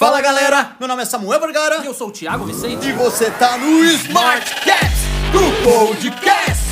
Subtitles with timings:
[0.00, 2.88] Fala galera, meu nome é Samuel Vergara E eu sou o Thiago Vicente.
[2.88, 4.96] e você tá no Smartcast
[5.30, 6.70] do Podcast.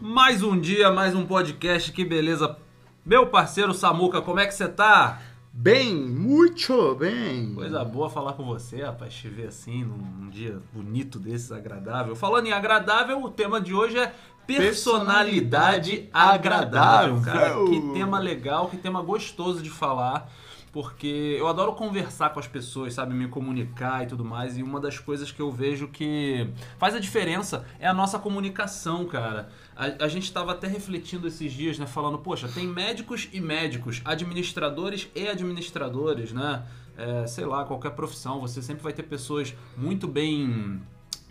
[0.00, 2.56] Mais um dia, mais um podcast, que beleza.
[3.04, 5.20] Meu parceiro Samuca, como é que você tá?
[5.56, 7.54] Bem, muito bem.
[7.54, 12.16] Coisa boa falar com você, rapaz, te ver assim num, num dia bonito desses, agradável.
[12.16, 14.12] Falando em agradável, o tema de hoje é
[14.48, 17.38] personalidade, Personalidade agradável, cara.
[17.38, 17.64] agradável.
[17.66, 20.28] Que tema legal, que tema gostoso de falar.
[20.74, 23.14] Porque eu adoro conversar com as pessoas, sabe?
[23.14, 24.58] Me comunicar e tudo mais.
[24.58, 29.06] E uma das coisas que eu vejo que faz a diferença é a nossa comunicação,
[29.06, 29.48] cara.
[29.76, 31.86] A, a gente estava até refletindo esses dias, né?
[31.86, 36.66] Falando, poxa, tem médicos e médicos, administradores e administradores, né?
[36.98, 38.40] É, sei lá, qualquer profissão.
[38.40, 40.82] Você sempre vai ter pessoas muito bem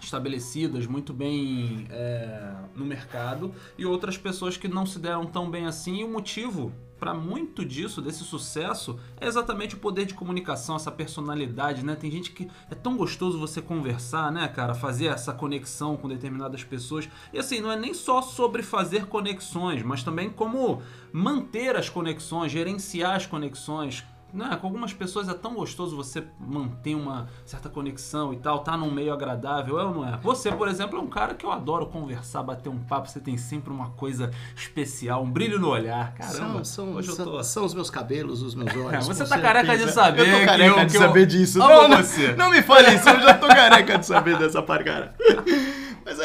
[0.02, 5.66] estabelecidas, muito bem é, no mercado e outras pessoas que não se deram tão bem
[5.66, 6.00] assim.
[6.00, 6.72] E o motivo
[7.04, 11.98] para muito disso, desse sucesso, é exatamente o poder de comunicação, essa personalidade, né?
[11.98, 14.74] Tem gente que é tão gostoso você conversar, né, cara?
[14.74, 17.10] Fazer essa conexão com determinadas pessoas.
[17.34, 22.54] E assim, não é nem só sobre fazer conexões, mas também como manter as conexões,
[22.54, 24.06] gerenciar as conexões.
[24.34, 24.58] Né?
[24.60, 28.90] Com algumas pessoas é tão gostoso você manter uma certa conexão e tal, tá num
[28.90, 30.18] meio agradável, é ou não é?
[30.24, 33.38] Você, por exemplo, é um cara que eu adoro conversar, bater um papo, você tem
[33.38, 36.16] sempre uma coisa especial, um brilho no olhar.
[36.16, 37.44] Caramba, São, são, hoje eu são, tô...
[37.44, 39.06] são os meus cabelos, os meus olhos.
[39.08, 39.94] Você tá careca de certeza.
[40.02, 41.60] saber Eu tô careca eu- de eu saber disso.
[41.60, 42.32] não, você.
[42.36, 45.14] não me fale isso, eu já tô careca de saber dessa parcara.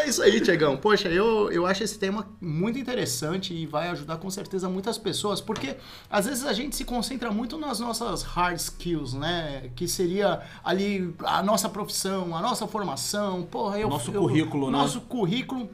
[0.08, 0.74] É isso aí, Tiagão.
[0.74, 5.38] Poxa, eu, eu acho esse tema muito interessante e vai ajudar com certeza muitas pessoas,
[5.38, 5.76] porque
[6.08, 9.70] às vezes a gente se concentra muito nas nossas hard skills, né?
[9.76, 13.90] Que seria ali a nossa profissão, a nossa formação, porra, eu...
[13.90, 14.78] Nosso eu- currículo, né?
[14.78, 15.68] Nosso currículo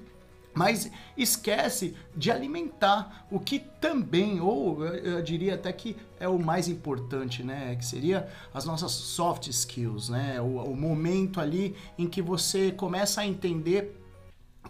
[0.56, 6.38] mas esquece de alimentar o que também, ou eu eu diria até que é o
[6.38, 7.74] mais importante, né?
[7.74, 10.40] Que seria as nossas soft skills, né?
[10.40, 14.03] O, o momento ali em que você começa a entender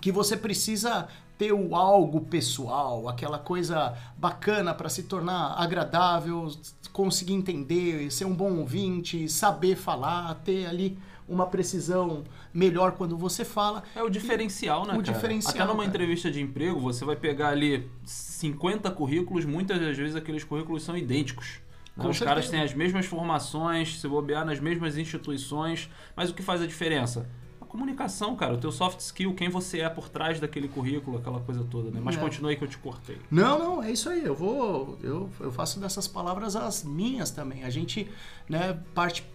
[0.01, 6.49] que você precisa ter o algo pessoal, aquela coisa bacana para se tornar agradável,
[6.93, 10.97] conseguir entender, ser um bom ouvinte, saber falar, ter ali
[11.29, 12.23] uma precisão
[12.53, 13.83] melhor quando você fala.
[13.97, 15.03] É o diferencial, né, O cara?
[15.03, 15.89] diferencial, Até numa cara.
[15.89, 20.97] entrevista de emprego, você vai pegar ali 50 currículos, muitas das vezes aqueles currículos são
[20.97, 21.59] idênticos.
[21.97, 22.07] né?
[22.07, 26.61] Os caras têm as mesmas formações, se bobear nas mesmas instituições, mas o que faz
[26.63, 27.27] a diferença?
[27.75, 31.65] Comunicação, cara, o teu soft skill, quem você é por trás daquele currículo, aquela coisa
[31.69, 32.01] toda, né?
[32.01, 32.47] Mas É.
[32.47, 33.19] aí que eu te cortei.
[33.29, 34.25] Não, não, é isso aí.
[34.25, 37.65] Eu vou, eu, eu faço dessas palavras as minhas também.
[37.65, 38.09] A gente,
[38.49, 39.27] né, parte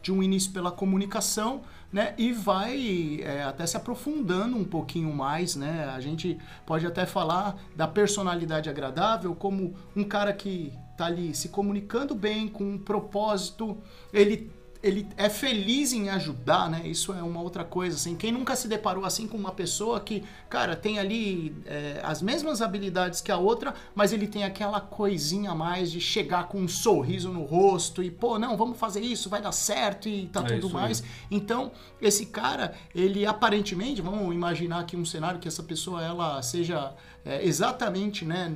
[0.00, 1.60] de um início pela comunicação,
[1.92, 5.92] né, e vai é, até se aprofundando um pouquinho mais, né.
[5.94, 11.50] A gente pode até falar da personalidade agradável como um cara que tá ali se
[11.50, 13.76] comunicando bem com um propósito,
[14.10, 14.50] ele
[14.86, 16.82] ele é feliz em ajudar, né?
[16.84, 18.14] Isso é uma outra coisa, assim.
[18.14, 22.62] Quem nunca se deparou assim com uma pessoa que, cara, tem ali é, as mesmas
[22.62, 26.68] habilidades que a outra, mas ele tem aquela coisinha a mais de chegar com um
[26.68, 30.44] sorriso no rosto e, pô, não, vamos fazer isso, vai dar certo e tá É
[30.44, 30.72] tudo isso aí.
[30.72, 31.02] mais.
[31.30, 36.94] Então, esse cara, ele aparentemente, vamos imaginar aqui um cenário que essa pessoa, ela seja
[37.26, 38.54] é, exatamente, né,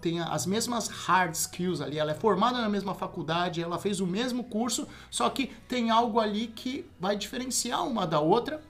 [0.00, 4.06] tenha as mesmas hard skills ali, ela é formada na mesma faculdade, ela fez o
[4.06, 8.62] mesmo curso, só que tem algo ali que vai diferenciar uma da outra.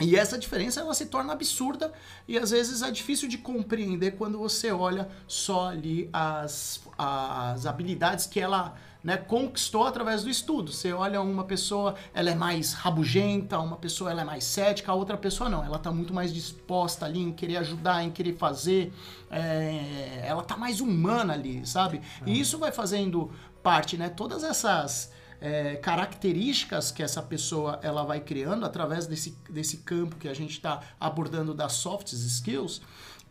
[0.00, 1.92] E essa diferença ela se torna absurda.
[2.26, 8.26] E às vezes é difícil de compreender quando você olha só ali as, as habilidades
[8.26, 10.72] que ela né, conquistou através do estudo.
[10.72, 14.94] Você olha uma pessoa, ela é mais rabugenta, uma pessoa ela é mais cética, a
[14.94, 15.64] outra pessoa não.
[15.64, 18.92] Ela está muito mais disposta ali em querer ajudar, em querer fazer.
[19.30, 22.00] é, ela tá mais humana ali, sabe?
[22.26, 23.30] E isso vai fazendo
[23.62, 24.08] parte, né?
[24.08, 25.10] Todas essas
[25.42, 30.52] é, características que essa pessoa ela vai criando através desse, desse campo que a gente
[30.52, 32.80] está abordando das soft skills,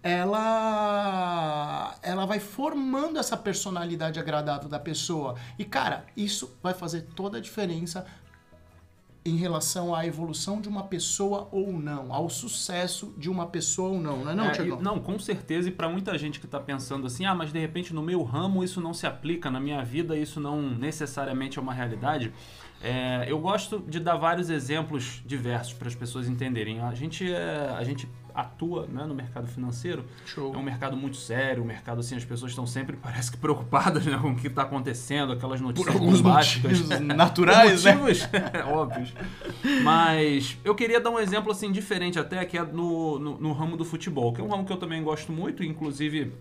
[0.04, 5.36] ela ela vai formando essa personalidade agradável da pessoa.
[5.58, 8.06] E cara, isso vai fazer toda a diferença
[9.24, 14.02] em relação à evolução de uma pessoa ou não, ao sucesso de uma pessoa ou
[14.02, 16.60] não, não é não, É, e- não, com certeza, e para muita gente que tá
[16.60, 19.84] pensando assim, ah, mas de repente no meu ramo isso não se aplica, na minha
[19.86, 22.34] vida isso não necessariamente é uma realidade.
[22.84, 26.80] É, eu gosto de dar vários exemplos diversos para as pessoas entenderem.
[26.80, 30.06] A gente, é, a gente atua né, no mercado financeiro.
[30.26, 30.54] Show.
[30.54, 34.06] É um mercado muito sério, um mercado assim, as pessoas estão sempre, parece que preocupadas
[34.06, 36.82] né, com o que está acontecendo, aquelas Por notícias alguns bombásticas.
[36.82, 37.96] motivos naturais, né?
[37.96, 38.30] motivos
[38.68, 39.14] óbvios.
[39.84, 43.78] Mas eu queria dar um exemplo assim diferente até, que é no, no, no ramo
[43.78, 46.32] do futebol, que é um ramo que eu também gosto muito, inclusive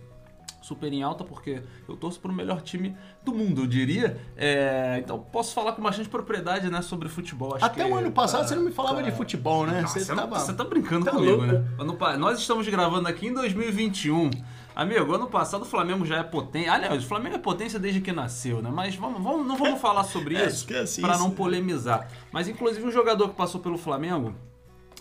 [0.70, 4.16] super em alta, porque eu torço para o melhor time do mundo, eu diria.
[4.36, 7.56] É, então posso falar com bastante propriedade né, sobre futebol.
[7.56, 9.80] Acho Até o ano passado tá- você não me falava tá- de futebol, né?
[9.82, 11.46] Não, Você tava- você tá brincando Tá comigo, louco.
[11.52, 12.16] né?
[12.18, 14.30] Nós estamos gravando aqui em 2021.
[14.76, 16.72] Amigo, ano passado o Flamengo já é potência.
[16.72, 18.70] Aliás, o Flamengo é potência desde que nasceu, né?
[18.72, 20.66] Mas vamos, vamos- não vamos falar sobre É, isso
[21.00, 22.06] para não polemizar.
[22.32, 24.32] Mas inclusive um jogador que passou pelo Flamengo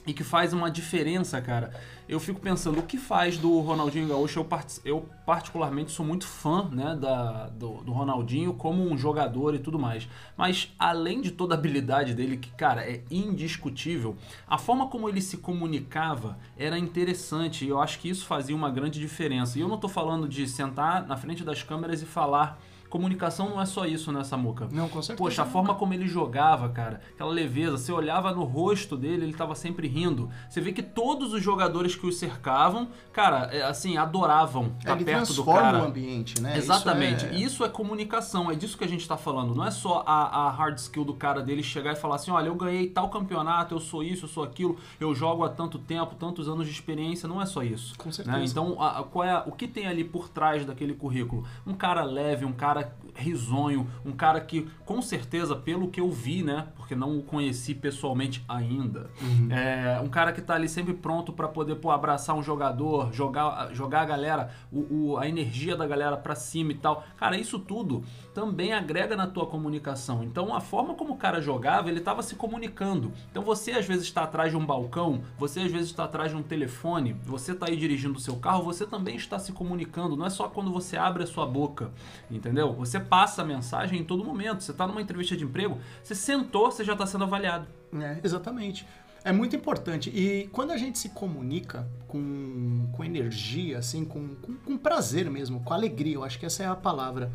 [0.10, 1.72] e que faz uma diferença, cara.
[2.08, 4.40] Eu fico pensando, o que faz do Ronaldinho Gaúcho?
[4.40, 4.48] Eu,
[4.84, 9.78] eu particularmente sou muito fã né, da, do, do Ronaldinho como um jogador e tudo
[9.78, 10.10] mais.
[10.36, 14.18] Mas além de toda a habilidade dele, que, cara, é indiscutível,
[14.48, 17.64] a forma como ele se comunicava era interessante.
[17.64, 19.60] E eu acho que isso fazia uma grande diferença.
[19.60, 22.60] E eu não tô falando de sentar na frente das câmeras e falar.
[22.90, 24.68] Comunicação não é só isso, né, Samuca?
[24.72, 25.18] Não, com certeza.
[25.18, 29.34] Poxa, a forma como ele jogava, cara, aquela leveza, você olhava no rosto dele, ele
[29.34, 30.30] tava sempre rindo.
[30.50, 35.06] Você vê que todos os jogadores que o cercavam, cara, é, assim, adoravam estar Ele
[35.06, 35.80] perto do transforma cara.
[35.80, 36.58] o ambiente, né?
[36.58, 37.26] Exatamente.
[37.26, 39.54] Isso é- E isso é comunicação, é disso que a gente tá falando.
[39.54, 42.48] Não é só a, a hard skill do cara dele chegar e falar assim: olha,
[42.48, 46.16] eu ganhei tal campeonato, eu sou isso, eu sou aquilo, eu jogo há tanto tempo,
[46.16, 47.28] tantos anos de experiência.
[47.30, 47.94] Não é só isso.
[47.98, 48.38] Com certeza.
[48.38, 48.44] né?
[48.46, 51.46] Então, a- qual é o que tem ali por trás daquele currículo?
[51.68, 52.79] Um cara leve, um cara
[53.20, 56.68] risonho, um cara que, com certeza, pelo que eu vi, né?
[56.76, 59.48] Porque não o conheci pessoalmente ainda, Uhum.
[59.52, 63.74] é, um cara que tá ali sempre pronto pra poder pô, abraçar um jogador, jogar,
[63.74, 67.04] jogar a galera, o, o- a energia da galera pra cima e tal.
[67.18, 68.04] Cara, isso tudo
[68.40, 70.24] também agrega na tua comunicação.
[70.24, 73.12] Então, a forma como o cara jogava, ele tava se comunicando.
[73.30, 76.38] Então, você às vezes está atrás de um balcão, você às vezes está atrás de
[76.38, 80.16] um telefone, você tá aí dirigindo o seu carro, você também está se comunicando.
[80.16, 81.92] Não é só quando você abre a sua boca,
[82.32, 82.74] entendeu?
[82.76, 84.64] Você passa a mensagem em todo momento.
[84.64, 87.68] Você tá numa entrevista de emprego, você sentou, você já está sendo avaliado.
[87.94, 88.88] É, exatamente.
[89.22, 90.10] É muito importante.
[90.12, 95.60] E quando a gente se comunica com, com energia, assim, com, com, com prazer mesmo,
[95.60, 97.30] com alegria, eu acho que essa é a palavra,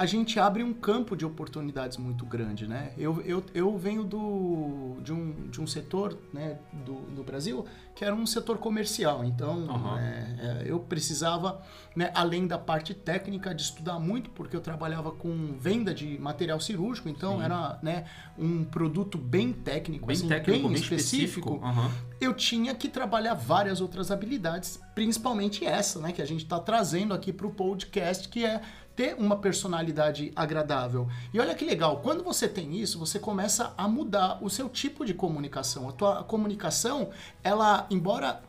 [0.00, 2.94] a gente abre um campo de oportunidades muito grande, né?
[2.96, 8.02] Eu, eu, eu venho do, de, um, de um setor né, do, do Brasil que
[8.02, 9.98] era um setor comercial, então Aham.
[9.98, 11.60] é, eu precisava,
[11.94, 16.58] né, além da parte técnica, de estudar muito, porque eu trabalhava com venda de material
[16.60, 17.44] cirúrgico, então Sim.
[17.44, 18.06] era né,
[18.38, 21.56] um produto bem técnico, Bem assim, técnico, bem bem específico.
[21.56, 21.66] específico.
[21.66, 21.90] Aham.
[22.18, 27.12] Eu tinha que trabalhar várias outras habilidades, principalmente essa, né, que a gente está trazendo
[27.12, 28.62] aqui para o podcast, que é
[28.94, 31.08] ter uma personalidade agradável.
[31.32, 35.04] E olha que legal, quando você tem isso, você começa a mudar o seu tipo
[35.04, 35.88] de comunicação.
[35.88, 37.10] A tua comunicação,
[37.42, 38.42] ela, embora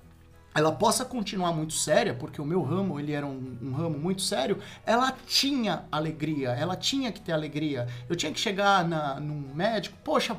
[0.54, 4.22] ela possa continuar muito séria, porque o meu ramo ele era um, um ramo muito
[4.22, 7.88] sério, ela tinha alegria, ela tinha que ter alegria.
[8.10, 10.36] Eu tinha que chegar na, num médico, poxa,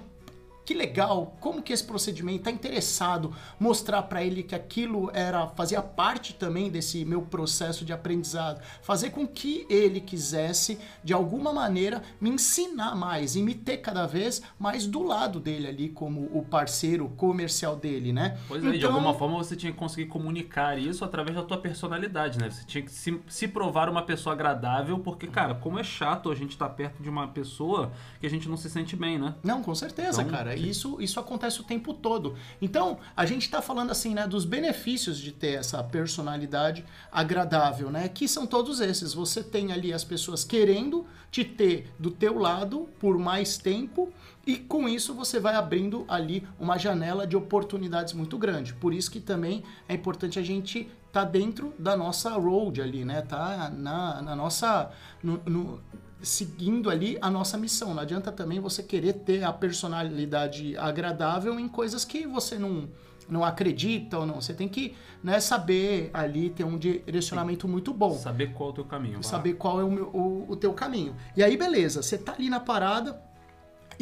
[0.64, 5.82] que legal, como que esse procedimento tá interessado, mostrar para ele que aquilo era fazia
[5.82, 12.02] parte também desse meu processo de aprendizado, fazer com que ele quisesse de alguma maneira
[12.20, 16.44] me ensinar mais e me ter cada vez mais do lado dele ali como o
[16.44, 18.38] parceiro comercial dele, né?
[18.46, 21.58] Pois é, de Então- alguma forma você tinha que conseguir comunicar isso através da tua
[21.58, 22.48] personalidade, né?
[22.50, 26.34] Você tinha que se, se provar uma pessoa agradável, porque, cara, como é chato a
[26.34, 29.34] gente estar perto de uma pessoa que a gente não se sente bem, né?
[29.42, 30.51] Não, com certeza, Então, cara.
[30.54, 32.36] Isso, isso acontece o tempo todo.
[32.60, 38.08] Então, a gente tá falando assim, né, dos benefícios de ter essa personalidade agradável, né?
[38.08, 39.14] Que são todos esses.
[39.14, 44.12] Você tem ali as pessoas querendo te ter do teu lado por mais tempo
[44.46, 48.74] e com isso você vai abrindo ali uma janela de oportunidades muito grande.
[48.74, 53.20] Por isso que também é importante a gente tá dentro da nossa road ali, né?
[53.22, 54.90] Tá na, na nossa
[55.22, 55.80] no- no,
[56.22, 57.92] seguindo ali a nossa missão.
[57.94, 62.88] Não adianta também você querer ter a personalidade agradável em coisas que você não,
[63.28, 64.40] não acredita ou não.
[64.40, 68.12] Você tem que né, saber ali ter um direcionamento muito bom.
[68.16, 69.22] Saber qual é o teu caminho.
[69.22, 71.14] Saber qual é o, meu- o, o teu caminho.
[71.36, 73.20] E aí, beleza, você tá ali na parada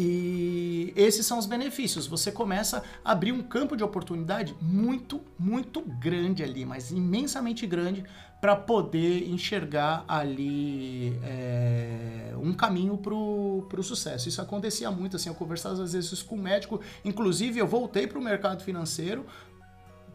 [0.03, 2.07] e esses são os benefícios.
[2.07, 8.03] Você começa a abrir um campo de oportunidade muito, muito grande ali, mas imensamente grande
[8.41, 14.27] para poder enxergar ali é, um caminho pro, pro sucesso.
[14.27, 18.23] Isso acontecia muito, assim, eu conversava às vezes com o médico, inclusive eu voltei pro
[18.23, 19.27] mercado financeiro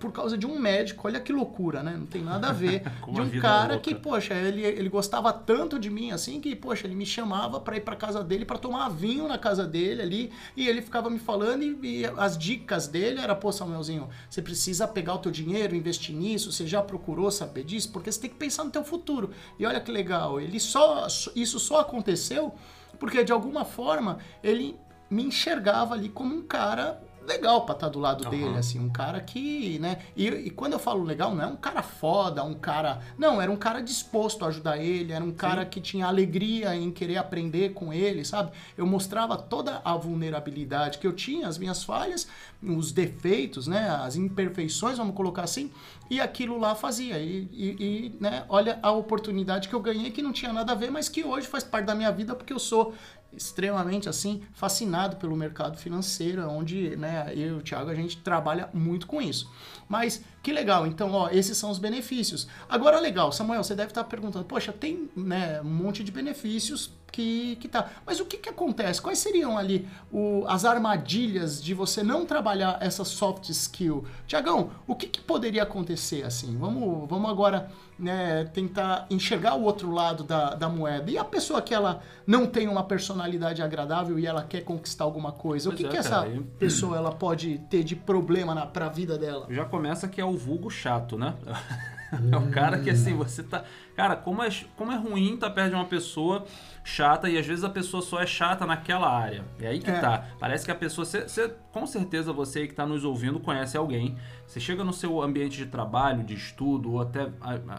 [0.05, 1.07] por causa de um médico.
[1.07, 1.95] Olha que loucura, né?
[1.97, 2.83] Não tem nada a ver.
[3.11, 3.79] De um cara louca.
[3.79, 7.77] que, poxa, ele, ele gostava tanto de mim assim que, poxa, ele me chamava pra
[7.77, 11.17] ir pra casa dele pra tomar vinho na casa dele ali e ele ficava me
[11.17, 15.75] falando e, e as dicas dele era, pô, Samuelzinho, você precisa pegar o teu dinheiro,
[15.75, 19.31] investir nisso, você já procurou saber disso, porque você tem que pensar no teu futuro.
[19.57, 22.53] E olha que legal, ele só isso só aconteceu
[22.99, 24.77] porque de alguma forma ele
[25.09, 28.29] me enxergava ali como um cara legal pra estar do lado Aham.
[28.31, 29.99] dele, assim, um cara que, né?
[30.15, 33.01] E, e quando eu falo legal, não é um cara foda, um cara.
[33.17, 36.91] Não, era um cara disposto a ajudar ele, era um cara que tinha alegria em
[36.91, 38.51] querer aprender com ele, sabe?
[38.77, 42.27] Eu mostrava toda a vulnerabilidade que eu tinha, as minhas falhas,
[42.61, 43.89] os defeitos, né?
[43.89, 45.71] As imperfeições, vamos colocar assim,
[46.09, 47.17] e aquilo lá fazia.
[47.19, 50.75] E, e- e, né, olha a oportunidade que eu ganhei que não tinha nada a
[50.75, 52.93] ver, mas que hoje faz parte da minha vida porque eu sou
[53.35, 58.69] extremamente assim fascinado pelo mercado financeiro, onde né, eu e o Thiago a gente trabalha
[58.73, 59.51] muito com isso.
[59.87, 62.47] Mas que legal, então ó, esses são os benefícios.
[62.69, 67.55] Agora legal, Samuel, você deve estar perguntando, poxa, tem né, um monte de benefícios que,
[67.61, 67.89] que tá.
[68.05, 69.01] Mas o que, que acontece?
[69.01, 74.03] Quais seriam ali o- as armadilhas de você não trabalhar essa soft skill?
[74.27, 76.57] Tiagão, o que, que poderia acontecer assim?
[76.57, 81.09] Vamos, vamos agora né, tentar enxergar o outro lado da, da moeda.
[81.09, 85.31] E a pessoa que ela não tem uma personalidade agradável e ela quer conquistar alguma
[85.31, 88.53] coisa, o Pois que, é, que essa cara, e- pessoa ela pode ter de problema
[88.53, 89.47] na, pra vida dela?
[89.49, 91.33] Já começa que é o vulgo chato, né?
[92.31, 93.63] É o cara que assim, você tá.
[93.95, 96.45] Cara, como é, como é ruim estar perto de uma pessoa
[96.83, 99.43] chata e às vezes a pessoa só é chata naquela área.
[99.59, 99.99] É aí que É.
[99.99, 100.23] tá.
[100.39, 101.03] Parece que a pessoa.
[101.03, 104.15] Você, você- com certeza você aí que tá nos ouvindo conhece alguém.
[104.45, 107.27] Você chega no seu ambiente de trabalho, de estudo, ou até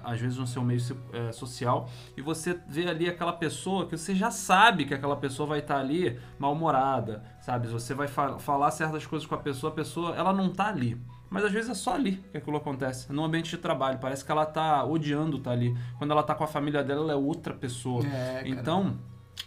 [0.04, 0.80] às vezes no seu meio
[1.14, 5.48] eh, social, e você vê ali aquela pessoa que você já sabe que aquela pessoa
[5.48, 7.68] vai estar ali mal-humorada, sabe?
[7.68, 11.00] Você vai fa- falar certas coisas com a pessoa, a pessoa ela não tá ali.
[11.28, 13.98] Mas às vezes é só ali que aquilo acontece, no ambiente de trabalho.
[13.98, 15.76] Parece que ela tá odiando estar ali.
[15.98, 18.04] Quando ela tá com a família dela, ela é outra pessoa.
[18.06, 18.96] É, então,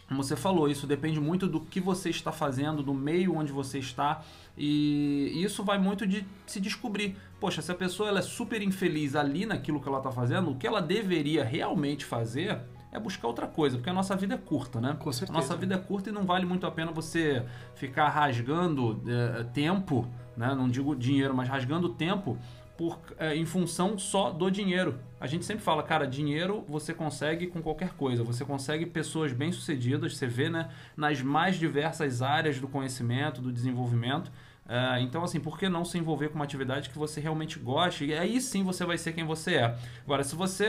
[0.07, 3.79] como você falou, isso depende muito do que você está fazendo, do meio onde você
[3.79, 4.21] está.
[4.57, 7.15] E isso vai muito de se descobrir.
[7.39, 10.55] Poxa, se a pessoa ela é super infeliz ali naquilo que ela está fazendo, o
[10.55, 12.59] que ela deveria realmente fazer
[12.91, 14.95] é buscar outra coisa, porque a nossa vida é curta, né?
[14.99, 15.37] Com certeza.
[15.37, 19.43] A nossa vida é curta e não vale muito a pena você ficar rasgando eh,
[19.53, 20.55] tempo, né?
[20.55, 22.37] Não digo dinheiro, mas rasgando tempo
[22.75, 24.99] por, eh, em função só do dinheiro.
[25.19, 28.23] A gente sempre fala, cara, dinheiro você consegue com qualquer coisa.
[28.23, 30.69] Você consegue pessoas bem-sucedidas, você vê, né?
[30.97, 34.31] Nas mais diversas áreas do conhecimento, do desenvolvimento.
[34.67, 38.05] Eh, então, assim, por que não se envolver com uma atividade que você realmente goste?
[38.05, 39.77] E aí sim você vai ser quem você é.
[40.03, 40.67] Agora, se você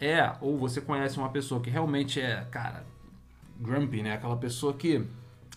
[0.00, 2.84] é, ou você conhece uma pessoa que realmente é, cara,
[3.58, 4.14] grumpy, né?
[4.14, 5.04] Aquela pessoa que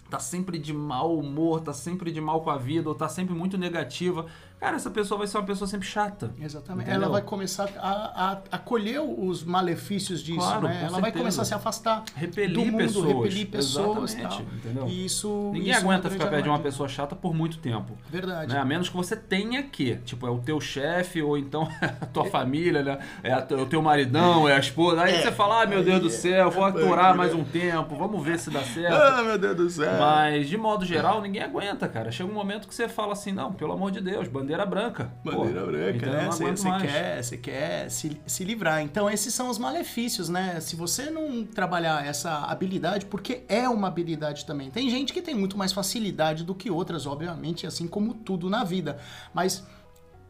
[0.10, 3.34] tá sempre de mau humor, tá sempre de mal com a vida, ou tá sempre
[3.34, 4.26] muito negativa.
[4.62, 6.32] Cara, essa pessoa vai ser uma pessoa sempre chata.
[6.40, 6.84] Exatamente.
[6.88, 7.02] Entendeu?
[7.06, 10.82] Ela vai começar a, a, a colher os malefícios disso, Claro, né?
[10.82, 11.18] Ela vai certeza.
[11.18, 13.08] começar a se afastar Repelir do mundo, pessoas.
[13.08, 14.56] repelir pessoas Exatamente, tal.
[14.56, 14.88] entendeu?
[14.88, 17.98] E isso Ninguém isso é aguenta ficar perto de uma pessoa chata por muito tempo.
[18.08, 18.54] Verdade.
[18.54, 18.60] Né?
[18.60, 19.96] A menos que você tenha que.
[20.06, 21.68] Tipo, é o teu chefe, ou então
[22.00, 23.00] a tua família, né?
[23.24, 25.02] É, a- é o teu maridão, é a esposa.
[25.02, 28.38] Aí você fala, ah, meu Deus do céu, vou aturar mais um tempo, vamos ver
[28.38, 28.94] se dá certo.
[28.94, 29.92] Ah, meu Deus do céu.
[30.00, 32.12] Mas, de modo geral, ninguém aguenta, cara.
[32.12, 35.12] Chega um momento que você fala assim, não, pelo amor de Deus, bandeira branca.
[35.24, 36.14] Bandeira Pô, branca, entendeu?
[36.14, 36.26] né?
[36.26, 38.82] Você você quer, você quer se, se livrar.
[38.82, 40.60] Então, esses são os malefícios, né?
[40.60, 44.70] Se você não trabalhar essa habilidade, porque é uma habilidade também.
[44.70, 48.64] Tem gente que tem muito mais facilidade do que outras, obviamente, assim como tudo na
[48.64, 49.00] vida.
[49.34, 49.64] Mas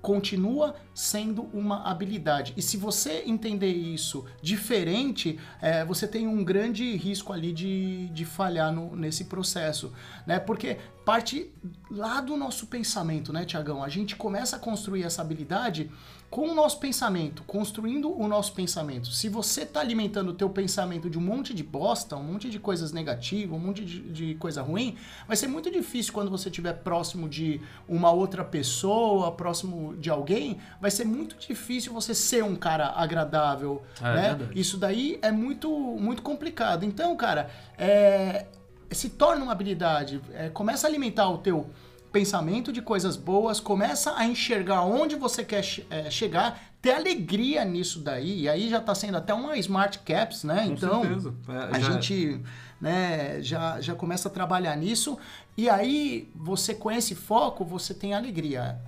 [0.01, 2.53] continua sendo uma habilidade.
[2.57, 8.25] E se você entender isso diferente, é, você tem um grande risco ali de, de
[8.25, 9.93] falhar no- nesse processo,
[10.25, 10.39] né?
[10.39, 11.51] Porque parte
[11.89, 13.83] lá do nosso pensamento, né, Tiagão?
[13.83, 15.89] A gente começa a construir essa habilidade
[16.31, 19.07] com o nosso pensamento, construindo o nosso pensamento.
[19.11, 22.57] Se você está alimentando o teu pensamento de um monte de bosta, um monte de
[22.57, 24.95] coisas negativas, um monte de, de coisa ruim,
[25.27, 30.57] vai ser muito difícil quando você estiver próximo de uma outra pessoa, próximo de alguém,
[30.79, 34.21] vai ser muito difícil você ser um cara agradável, É, né?
[34.35, 34.57] verdade.
[34.59, 36.85] Isso daí é muito, muito complicado.
[36.85, 38.45] Então, cara, é,
[38.89, 41.69] se torna uma habilidade, é, começa a alimentar o teu
[42.11, 47.99] pensamento de coisas boas, começa a enxergar onde você quer é, chegar, ter alegria nisso
[47.99, 50.65] daí, e aí já tá sendo até uma smart caps, né?
[50.67, 51.33] Com então, certeza.
[51.47, 52.41] É, a já- gente
[52.79, 55.17] né, já, já começa a trabalhar nisso,
[55.55, 58.79] e aí você com esse foco, você tem alegria.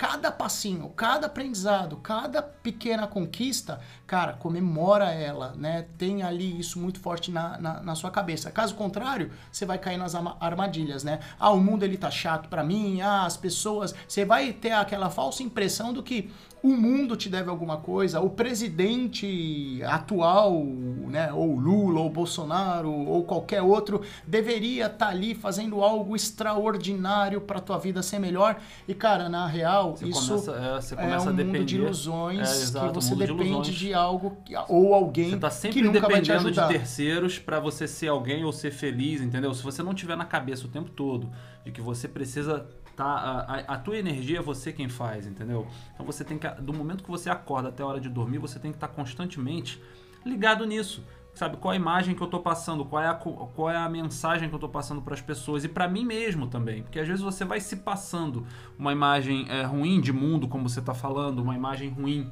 [0.00, 5.88] Cada passinho, cada aprendizado, cada pequena conquista, cara, comemora ela, né?
[5.98, 8.50] Tem ali isso muito forte na, na, na sua cabeça.
[8.50, 11.20] Caso contrário, você vai cair nas armadilhas, né?
[11.38, 13.94] Ah, o mundo ele tá chato para mim, ah, as pessoas.
[14.08, 16.30] Você vai ter aquela falsa impressão do que
[16.62, 23.24] o mundo te deve alguma coisa, o presidente atual, né, ou Lula, ou Bolsonaro, ou
[23.24, 28.60] qualquer outro, deveria estar tá ali fazendo algo extraordinário para tua vida ser melhor.
[28.86, 32.88] E cara, na real, você isso começa, é, é um mundo de ilusões é, exato,
[32.88, 34.36] que você depende de, de, algo
[34.68, 36.68] ou alguém você tá sempre que nunca vai te ajudar.
[36.68, 39.52] de terceiros para você ser alguém ou ser feliz, entendeu?
[39.54, 41.30] Se você não tiver na cabeça o tempo todo
[41.64, 42.66] de que você precisa
[43.00, 43.46] tá?
[43.48, 45.66] A, a, tua energia é você quem faz, entendeu?
[45.94, 48.58] Então você tem que, do momento que você acorda até a hora de dormir, você
[48.58, 49.82] tem que estar tá constantemente
[50.24, 51.02] ligado nisso.
[51.32, 54.48] Sabe, qual a imagem que eu estou passando, qual é a, qual é a mensagem
[54.48, 56.82] que eu estou passando para as pessoas e para mim mesmo também.
[56.82, 58.44] Porque às vezes você vai se passando
[58.78, 62.30] uma imagem é, ruim de mundo, como você está falando, uma imagem ruim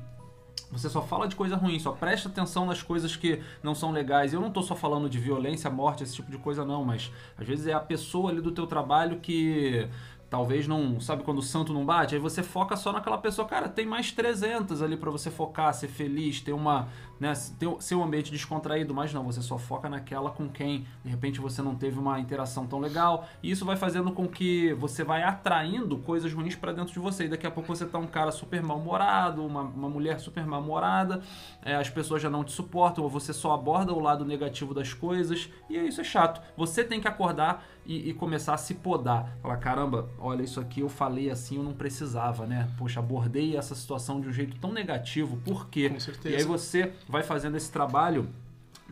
[0.70, 4.34] você só fala de coisa ruim, só presta atenção nas coisas que não são legais.
[4.34, 7.46] Eu não estou só falando de violência, morte, esse tipo de coisa não, mas às
[7.46, 9.88] vezes é a pessoa ali do teu trabalho que
[10.30, 13.68] talvez não, sabe quando o santo não bate, aí você foca só naquela pessoa, cara,
[13.68, 18.30] tem mais 300 ali para você focar, ser feliz, ter uma, né, ter seu ambiente
[18.30, 22.20] descontraído, mas não, você só foca naquela com quem de repente você não teve uma
[22.20, 26.72] interação tão legal, e isso vai fazendo com que você vai atraindo coisas ruins para
[26.72, 29.88] dentro de você, e daqui a pouco você tá um cara super mal-humorado, uma, uma
[29.88, 31.22] mulher super mal-humorada,
[31.62, 34.92] é, as pessoas já não te suportam, ou você só aborda o lado negativo das
[34.92, 36.42] coisas, e isso é chato.
[36.56, 39.34] Você tem que acordar e, e, começar a se podar.
[39.40, 42.68] Falar, caramba, olha, isso aqui eu falei assim, eu não precisava, né?
[42.76, 45.88] Poxa, abordei essa situação de um jeito tão negativo, por quê?
[45.88, 46.34] Com certeza.
[46.34, 48.28] E aí você vai fazendo esse trabalho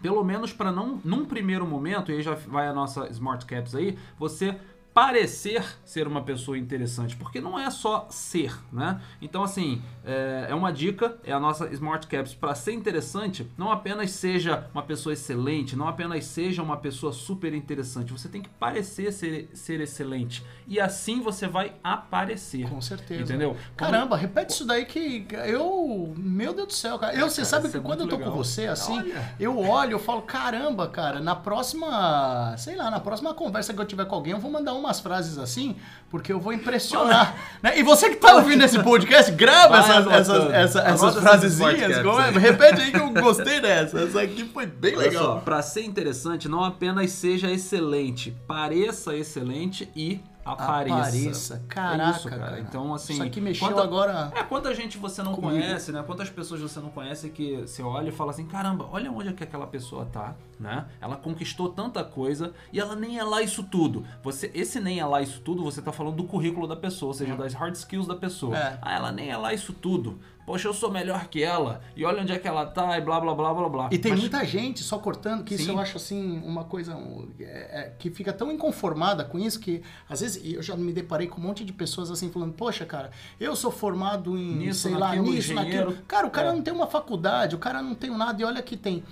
[0.01, 3.75] pelo menos para não num primeiro momento, e aí já vai a nossa Smart Caps
[3.75, 4.57] aí, você
[4.97, 8.99] parecer ser uma pessoa interessante, porque não é só ser, né?
[9.21, 13.71] Então, assim, é, é uma dica, é a nossa Smart Caps para ser interessante, não
[13.71, 18.49] apenas seja uma pessoa excelente, não apenas seja uma pessoa super interessante, você tem que
[18.49, 22.69] parecer ser, ser excelente e assim você vai aparecer.
[22.69, 23.23] Com certeza.
[23.23, 23.57] Entendeu?
[23.77, 27.15] Caramba, repete isso daí que eu, meu Deus do céu, cara.
[27.15, 28.33] Eu, é, você cara, sabe que é quando eu tô legal.
[28.33, 29.35] com você assim, Olha.
[29.39, 33.85] eu olho, eu falo, caramba, cara, na próxima, sei lá, na próxima conversa que eu
[33.85, 35.77] tiver com alguém, eu vou mandar uma umas frases assim,
[36.11, 37.37] porque eu vou impressionar.
[37.63, 37.79] né?
[37.79, 41.99] E você que tá ouvindo esse podcast, grava essas, essas, essas, essas frasezinhas.
[41.99, 42.39] É?
[42.39, 44.01] Repete aí que eu gostei dessa.
[44.01, 45.25] Essa aqui foi bem Olha legal.
[45.25, 50.97] Só, pra ser interessante, não apenas seja excelente, pareça excelente e apareça.
[50.97, 51.63] Apareça.
[51.69, 52.41] Caraca, é isso, cara.
[52.43, 52.61] cara.
[52.61, 53.15] Então, assim.
[53.15, 54.33] Isso aqui mexeu quanta, agora.
[54.35, 55.53] É, quanta gente você não comigo.
[55.53, 56.03] conhece, né?
[56.07, 59.33] Quantas pessoas você não conhece que você olha e fala assim: caramba, olha onde é
[59.33, 60.87] que aquela pessoa tá, né?
[61.01, 64.05] Ela conquistou tanta coisa e ela nem é lá isso tudo.
[64.23, 67.15] Você, esse nem é lá isso tudo, você tá falando do currículo da pessoa, ou
[67.15, 68.57] seja, das hard skills da pessoa.
[68.57, 68.79] É.
[68.81, 72.23] Ah, ela nem é lá isso tudo poxa, eu sou melhor que ela, e olha
[72.23, 73.89] onde é que ela tá, e blá blá blá blá blá.
[73.91, 74.21] E tem Mas...
[74.21, 75.63] muita gente só cortando, que Sim.
[75.65, 76.97] isso eu acho assim, uma coisa
[77.41, 81.27] é, é, que fica tão inconformada com isso que às vezes eu já me deparei
[81.27, 84.95] com um monte de pessoas assim falando, poxa, cara, eu sou formado em, nisso, sei
[84.95, 85.87] lá, nisso, engenheiro.
[85.91, 86.05] naquilo.
[86.07, 86.53] Cara, o cara é.
[86.53, 89.03] não tem uma faculdade, o cara não tem nada, e olha que tem.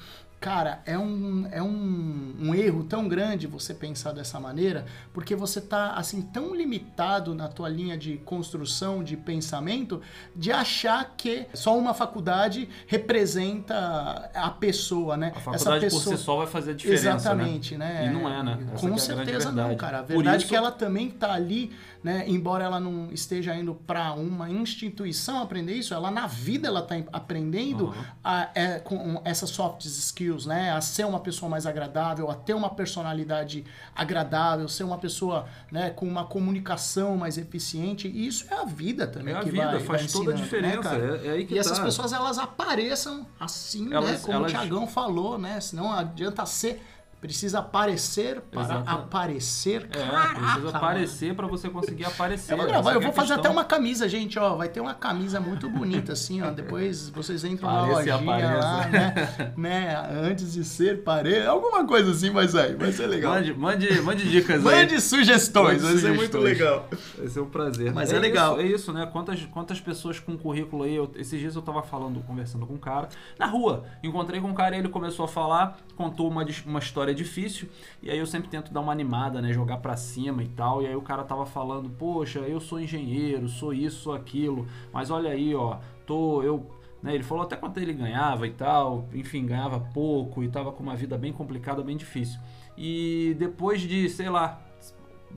[0.45, 5.59] Cara, é um, é um, um, erro tão grande você pensar dessa maneira, porque você
[5.59, 10.03] tá assim tão limitado na tua linha de construção de pensamento
[10.37, 15.33] de achar que só uma faculdade representa a pessoa, né?
[15.35, 16.13] A faculdade Essa pessoa...
[16.13, 17.15] por si só vai fazer a diferença, né?
[17.17, 17.87] Exatamente, né?
[17.87, 18.07] né?
[18.07, 18.59] E não é, né?
[18.75, 20.01] Essa Com é certeza não, cara.
[20.01, 20.47] A verdade isso...
[20.47, 21.73] é que ela também tá ali
[22.05, 22.25] né?
[22.29, 26.97] Embora ela não esteja indo para uma instituição aprender isso, ela na vida ela está
[27.11, 28.05] aprendendo uhum.
[28.23, 30.71] a, é, com essas soft skills, né?
[30.73, 33.65] A ser uma pessoa mais agradável, a ter uma personalidade
[33.97, 38.07] agradável, ser uma pessoa, né, com uma comunicação mais eficiente.
[38.07, 40.35] E isso é a vida também é a que vida, vai, faz vai toda a
[40.35, 40.99] né, diferença.
[40.99, 41.61] Né, é, é aí que e tá.
[41.61, 43.97] essas pessoas elas apareçam assim, né?
[43.97, 44.19] elas, né?
[44.19, 44.53] Como elas...
[44.53, 45.59] o Tiagão falou, né?
[45.59, 46.83] Senão adianta ser
[47.25, 48.91] Precisa aparecer para Exato.
[48.91, 49.89] aparecer.
[49.91, 52.53] É, Caraca, precisa aparecer para você conseguir aparecer.
[52.53, 54.57] Eu vou gravar, eu vou fazer até uma camisa, gente, ó.
[54.57, 56.51] Vai ter uma camisa muito bonita, assim, ó.
[56.51, 59.55] Depois vocês entram Parece na lojinha lá, né?
[59.57, 60.09] né?
[60.23, 61.47] Antes de ser parede.
[61.47, 63.33] Alguma coisa assim, mas aí, vai ser legal.
[63.33, 64.83] Mande, mande, mande dicas mande aí.
[64.83, 66.87] Mande sugestões, vai ser muito legal.
[67.17, 67.91] Vai ser um prazer.
[67.95, 68.59] Mas é, é legal.
[68.59, 69.09] Isso, é isso, né?
[69.11, 70.95] Quantas, quantas pessoas com currículo aí.
[70.95, 73.09] Eu, esses dias eu tava falando, conversando com um cara.
[73.39, 77.14] Na rua, encontrei com um cara e ele começou a falar, contou uma, uma história
[77.15, 77.69] difícil,
[78.03, 80.87] e aí eu sempre tento dar uma animada, né, jogar para cima e tal, e
[80.87, 85.31] aí o cara tava falando, poxa, eu sou engenheiro, sou isso, sou aquilo, mas olha
[85.31, 86.71] aí, ó, tô, eu,
[87.03, 90.83] né, ele falou até quanto ele ganhava e tal, enfim, ganhava pouco e tava com
[90.83, 92.41] uma vida bem complicada, bem difícil.
[92.77, 94.61] E depois de, sei lá,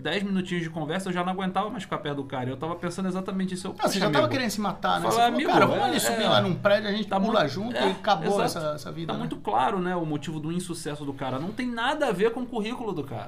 [0.01, 2.49] 10 minutinhos de conversa, eu já não aguentava mais ficar perto do cara.
[2.49, 3.67] Eu tava pensando exatamente isso.
[3.67, 5.09] Eu, Não, você já "Poxa, tava amigo, querendo se matar, né?
[5.11, 6.29] Fala, amigo, cara, vamos é, ali subir é.
[6.29, 8.43] lá num prédio, a gente Tá pula muito- junto é, e acabou exato.
[8.65, 9.19] essa, essa vida, Tá né?
[9.19, 11.39] muito claro, né, o motivo do insucesso do cara.
[11.39, 13.25] Não tem nada a ver com o currículo do cara.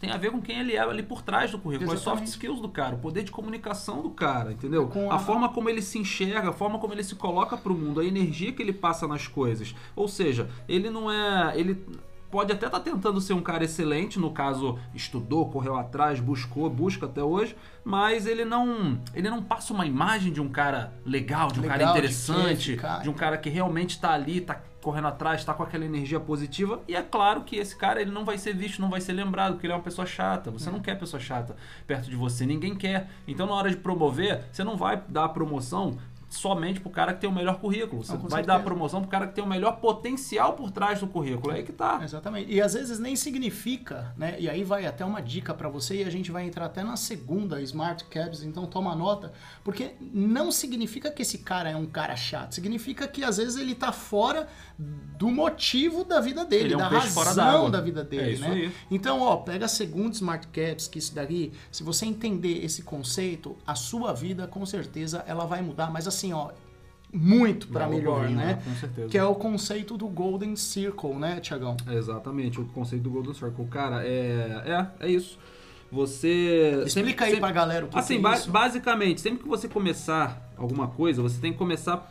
[0.00, 2.30] Tem a ver com quem ele é ali por trás do currículo, as soft Exatamente.
[2.30, 4.88] skills do cara, o poder de comunicação do cara, entendeu?
[4.88, 5.16] Com a...
[5.16, 8.04] a- forma como ele se enxerga, a forma como ele se coloca pro mundo, a
[8.04, 9.74] energia que ele passa nas coisas.
[9.94, 11.52] Ou seja, ele não é.
[11.54, 11.84] Ele
[12.30, 17.06] pode até estar tentando ser um cara excelente, no caso, estudou, correu atrás, buscou, busca
[17.06, 18.98] até hoje, mas ele não.
[19.14, 22.72] Ele não passa uma imagem de um cara legal, de um cara Legal, de interessante,
[22.72, 23.02] eficaz.
[23.02, 26.80] de um cara que realmente tá ali, tá correndo atrás, tá com aquela energia positiva.
[26.88, 29.52] E é claro que esse cara ele não vai ser visto, não vai ser lembrado,
[29.52, 30.50] porque ele é uma pessoa chata.
[30.50, 31.54] Você não quer pessoa chata
[31.86, 33.08] perto de você, ninguém quer.
[33.28, 35.98] Então na hora de promover, você não vai dar a promoção
[36.30, 38.02] somente pro cara que tem o melhor currículo.
[38.04, 38.62] Você Não, vai dar a certeza.
[38.64, 41.52] promoção pro cara que tem o melhor potencial por trás do currículo.
[41.52, 42.00] É aí que tá.
[42.02, 42.50] Exatamente.
[42.52, 44.36] E às vezes nem significa, né?
[44.38, 46.96] E aí vai até uma dica pra você e a gente vai entrar até na
[46.96, 49.32] segunda Smart Cabs, então toma nota,
[49.64, 53.74] porque não significa que esse cara é um cara chato, significa que às vezes ele
[53.74, 58.36] tá fora do motivo da vida dele, Ele é um da razão da vida dele,
[58.36, 58.48] É né?
[58.48, 58.72] aí.
[58.90, 63.56] Então, ó, pega a segunda Smart Caps, que isso daqui, se você entender esse conceito,
[63.66, 66.50] a sua vida com certeza ela vai mudar, mas assim, ó,
[67.12, 68.60] muito pra Vai melhor, né?
[68.64, 69.08] Com certeza.
[69.08, 71.76] Que é o conceito do Golden Circle, né, Tiagão?
[71.90, 73.66] Exatamente, o conceito do Golden Circle.
[73.66, 74.62] Cara, é.
[75.00, 75.38] É, é isso.
[75.90, 76.84] Você.
[76.86, 78.50] Explica aí sempre- pra galera o que, Assim, é isso.
[78.50, 82.08] basicamente, sempre que você começar alguma coisa, você tem que começar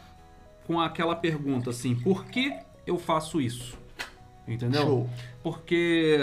[0.67, 2.51] com aquela pergunta assim: por que
[2.85, 3.77] eu faço isso?
[4.45, 4.81] Entendeu?
[4.81, 5.09] Show.
[5.41, 6.17] Porque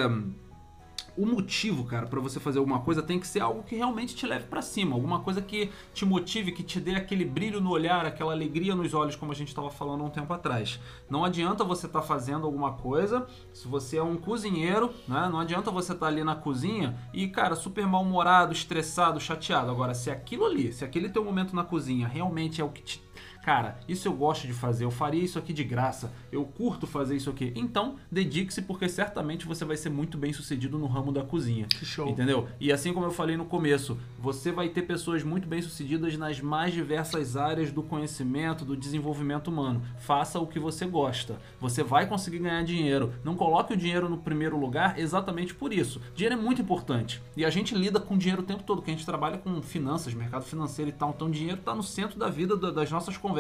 [1.17, 4.27] o motivo, cara, pra você fazer alguma coisa tem que ser algo que realmente te
[4.27, 8.05] leve pra cima, alguma coisa que te motive, que te dê aquele brilho no olhar,
[8.05, 10.79] aquela alegria nos olhos, como a gente estava falando há um tempo atrás.
[11.09, 15.29] Não adianta você estar fazendo alguma coisa, se você é um cozinheiro, né?
[15.31, 19.71] Não adianta você estar ali na cozinha e, cara, super mal-humorado, estressado, chateado.
[19.71, 23.06] Agora, se aquilo ali, se aquele teu momento na cozinha realmente é o que te
[23.47, 27.15] Cara, isso eu gosto de fazer, eu faria isso aqui de graça, eu curto fazer
[27.15, 27.53] isso aqui.
[27.55, 31.67] Então, dedique-se porque certamente você vai ser muito bem sucedido no ramo da cozinha.
[31.67, 32.09] Que show.
[32.09, 32.49] Entendeu?
[32.59, 36.41] E assim como eu falei no começo, você vai ter pessoas muito bem sucedidas nas
[36.41, 39.81] mais diversas áreas do conhecimento, do desenvolvimento humano.
[40.01, 41.37] Faça o que você gosta.
[41.61, 43.13] Você vai conseguir ganhar dinheiro.
[43.23, 46.03] Não coloque o dinheiro no primeiro lugar exatamente por isso.
[46.17, 47.23] Dinheiro é muito importante.
[47.37, 50.13] E a gente lida com dinheiro o tempo todo, que a gente trabalha com finanças,
[50.15, 51.11] mercado financeiro e tal.
[51.11, 53.36] Então, dinheiro está no centro da vida da- das nossas conversas.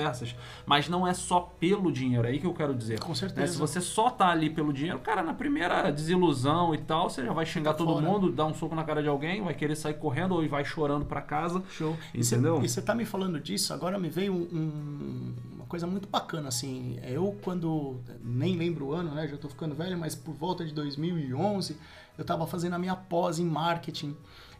[0.66, 2.98] Mas não é só pelo dinheiro, é aí que eu quero dizer.
[3.00, 3.40] Com certeza.
[3.40, 3.46] Né?
[3.48, 7.32] Se você só tá ali pelo dinheiro, cara, na primeira desilusão e tal, você já
[7.32, 8.06] vai xingar Tá todo fora.
[8.06, 11.04] mundo, dar um soco na cara de alguém, vai querer sair correndo ou vai chorando
[11.04, 11.62] pra casa.
[11.70, 11.96] Show.
[12.14, 12.62] Entendeu?
[12.62, 16.48] E você tá me falando disso, agora me veio um- um- uma coisa muito bacana,
[16.48, 16.98] assim.
[17.02, 17.96] Eu, quando.
[18.22, 19.26] Nem lembro o ano, né?
[19.28, 21.76] Já tô ficando velho, mas por volta de 2011,
[22.18, 24.16] eu tava fazendo a minha pós em marketing.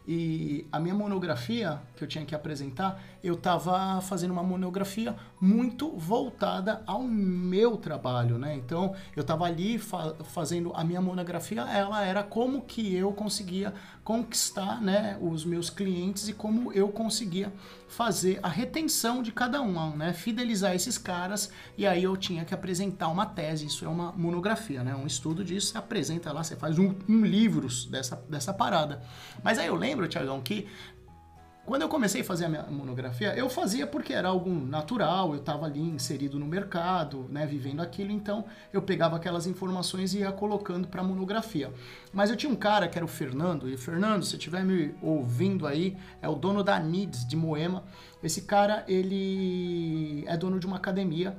[0.07, 5.89] E a minha monografia que eu tinha que apresentar, eu tava fazendo uma monografia muito
[5.97, 8.55] voltada ao meu trabalho, né?
[8.55, 13.73] Então, eu tava ali fa- fazendo a minha monografia, ela era como que eu conseguia
[14.07, 17.51] conquistar, né, os meus clientes e como eu conseguia
[17.89, 20.13] fazer a retenção de cada um, né?
[20.13, 24.81] Fidelizar esses caras e aí eu tinha que apresentar uma tese, isso é uma monografia,
[24.81, 24.95] né?
[24.95, 29.03] Um estudo disso, você apresenta lá, você faz um, um livro dessa, dessa parada.
[29.43, 30.65] Mas aí eu lembro, Tiagão, que
[31.67, 35.39] quando eu comecei a fazer a minha monografia, eu fazia porque era algo natural, eu
[35.41, 40.31] estava ali inserido no mercado, né, vivendo aquilo, então eu pegava aquelas informações e ia
[40.31, 41.69] colocando para monografia.
[42.13, 45.67] Mas eu tinha um cara que era o Fernando, e Fernando, se estiver me ouvindo
[45.67, 47.83] aí, é o dono da NIDS de Moema.
[48.23, 51.37] Esse cara, ele é dono de uma academia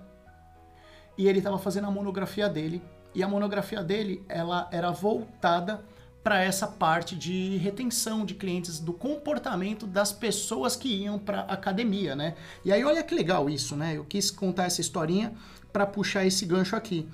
[1.16, 2.82] e ele estava fazendo a monografia dele
[3.14, 5.82] e a monografia dele ela era voltada
[6.22, 12.14] para essa parte de retenção de clientes do comportamento das pessoas que iam para academia,
[12.14, 12.34] né?
[12.64, 13.96] E aí olha que legal isso, né?
[13.96, 15.32] Eu quis contar essa historinha
[15.72, 17.08] para puxar esse gancho aqui.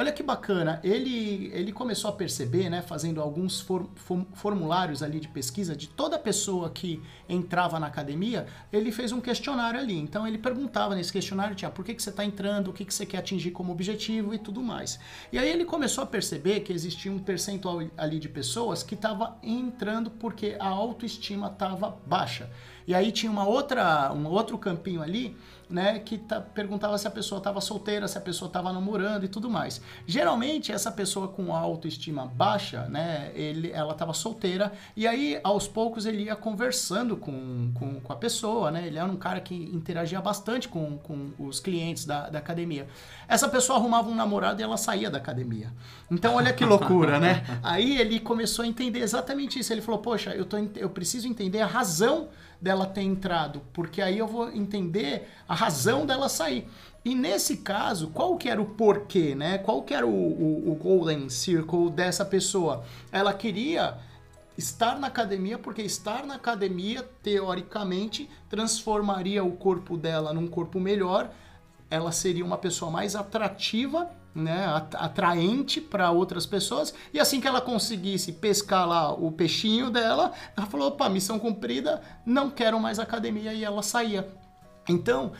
[0.00, 5.18] Olha que bacana, ele, ele começou a perceber, né, fazendo alguns for- for- formulários ali
[5.18, 9.98] de pesquisa de toda pessoa que entrava na academia, ele fez um questionário ali.
[9.98, 12.94] Então ele perguntava nesse questionário, tinha por que, que você está entrando, o que, que
[12.94, 15.00] você quer atingir como objetivo e tudo mais.
[15.32, 19.36] E aí ele começou a perceber que existia um percentual ali de pessoas que estava
[19.42, 22.48] entrando porque a autoestima estava baixa.
[22.86, 25.36] E aí tinha uma outra, um outro campinho ali
[25.68, 29.28] né, que tá, perguntava se a pessoa estava solteira, se a pessoa estava namorando e
[29.28, 29.80] tudo mais.
[30.06, 36.06] Geralmente essa pessoa com autoestima baixa, né, ele, ela estava solteira e aí aos poucos
[36.06, 40.20] ele ia conversando com, com, com, a pessoa, né, ele era um cara que interagia
[40.20, 42.86] bastante com, com os clientes da, da academia.
[43.28, 45.72] Essa pessoa arrumava um namorado e ela saía da academia.
[46.10, 47.44] Então olha que loucura, né?
[47.62, 49.72] Aí ele começou a entender exatamente isso.
[49.72, 52.28] Ele falou: poxa, eu, tô, eu preciso entender a razão
[52.60, 56.68] dela ter entrado, porque aí eu vou entender a razão dela sair.
[57.04, 59.58] E nesse caso, qual que era o porquê, né?
[59.58, 62.84] Qual que era o, o, o golden circle dessa pessoa?
[63.12, 63.98] Ela queria
[64.56, 71.30] estar na academia porque estar na academia, teoricamente, transformaria o corpo dela num corpo melhor,
[71.88, 76.94] ela seria uma pessoa mais atrativa né, atraente para outras pessoas.
[77.12, 82.02] E assim que ela conseguisse pescar lá o peixinho dela, ela falou: opa, missão cumprida,
[82.24, 83.52] não quero mais academia.
[83.52, 84.28] E ela saía.
[84.88, 85.32] Então,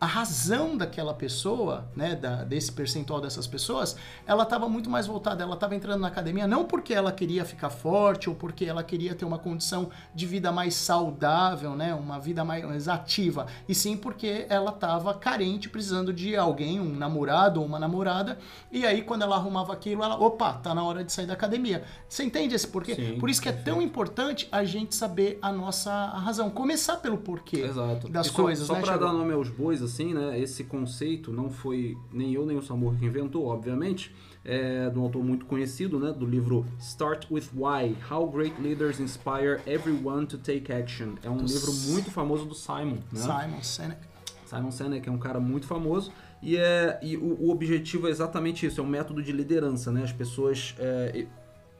[0.00, 5.42] a razão daquela pessoa, né, da, desse percentual dessas pessoas, ela estava muito mais voltada,
[5.42, 9.14] ela estava entrando na academia não porque ela queria ficar forte ou porque ela queria
[9.14, 14.46] ter uma condição de vida mais saudável, né, uma vida mais ativa, e sim porque
[14.48, 18.38] ela estava carente, precisando de alguém, um namorado ou uma namorada,
[18.70, 21.84] e aí quando ela arrumava aquilo, ela, opa, tá na hora de sair da academia.
[22.08, 22.94] Você entende esse porquê?
[22.94, 27.18] Sim, Por isso que é tão importante a gente saber a nossa razão, começar pelo
[27.18, 28.08] porquê Exato.
[28.08, 28.84] das e coisas, só, só né?
[28.84, 30.40] Só para dar nome aos bois, assim, né?
[30.40, 34.14] Esse conceito não foi nem eu nem o Samur que inventou, obviamente.
[34.44, 36.12] É de um autor muito conhecido, né?
[36.12, 41.14] Do livro Start with Why: How Great Leaders Inspire Everyone to Take Action.
[41.22, 43.20] É um do livro muito famoso do Simon, né?
[43.20, 44.00] Simon Sinek.
[44.44, 46.12] Simon Sinek é um cara muito famoso
[46.44, 50.02] e, é, e o, o objetivo é exatamente isso: é um método de liderança, né?
[50.02, 50.74] As pessoas.
[50.78, 51.26] É,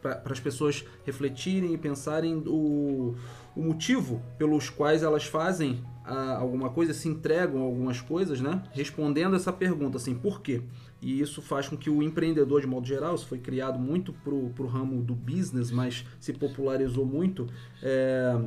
[0.05, 3.14] para as pessoas refletirem e pensarem o,
[3.57, 8.62] o motivo pelos quais elas fazem a alguma coisa, se entregam a algumas coisas, né?
[8.73, 10.62] Respondendo essa pergunta, assim, por quê?
[11.01, 14.35] E isso faz com que o empreendedor, de modo geral, isso foi criado muito para
[14.35, 17.49] o ramo do business, mas se popularizou muito.
[17.83, 18.38] É,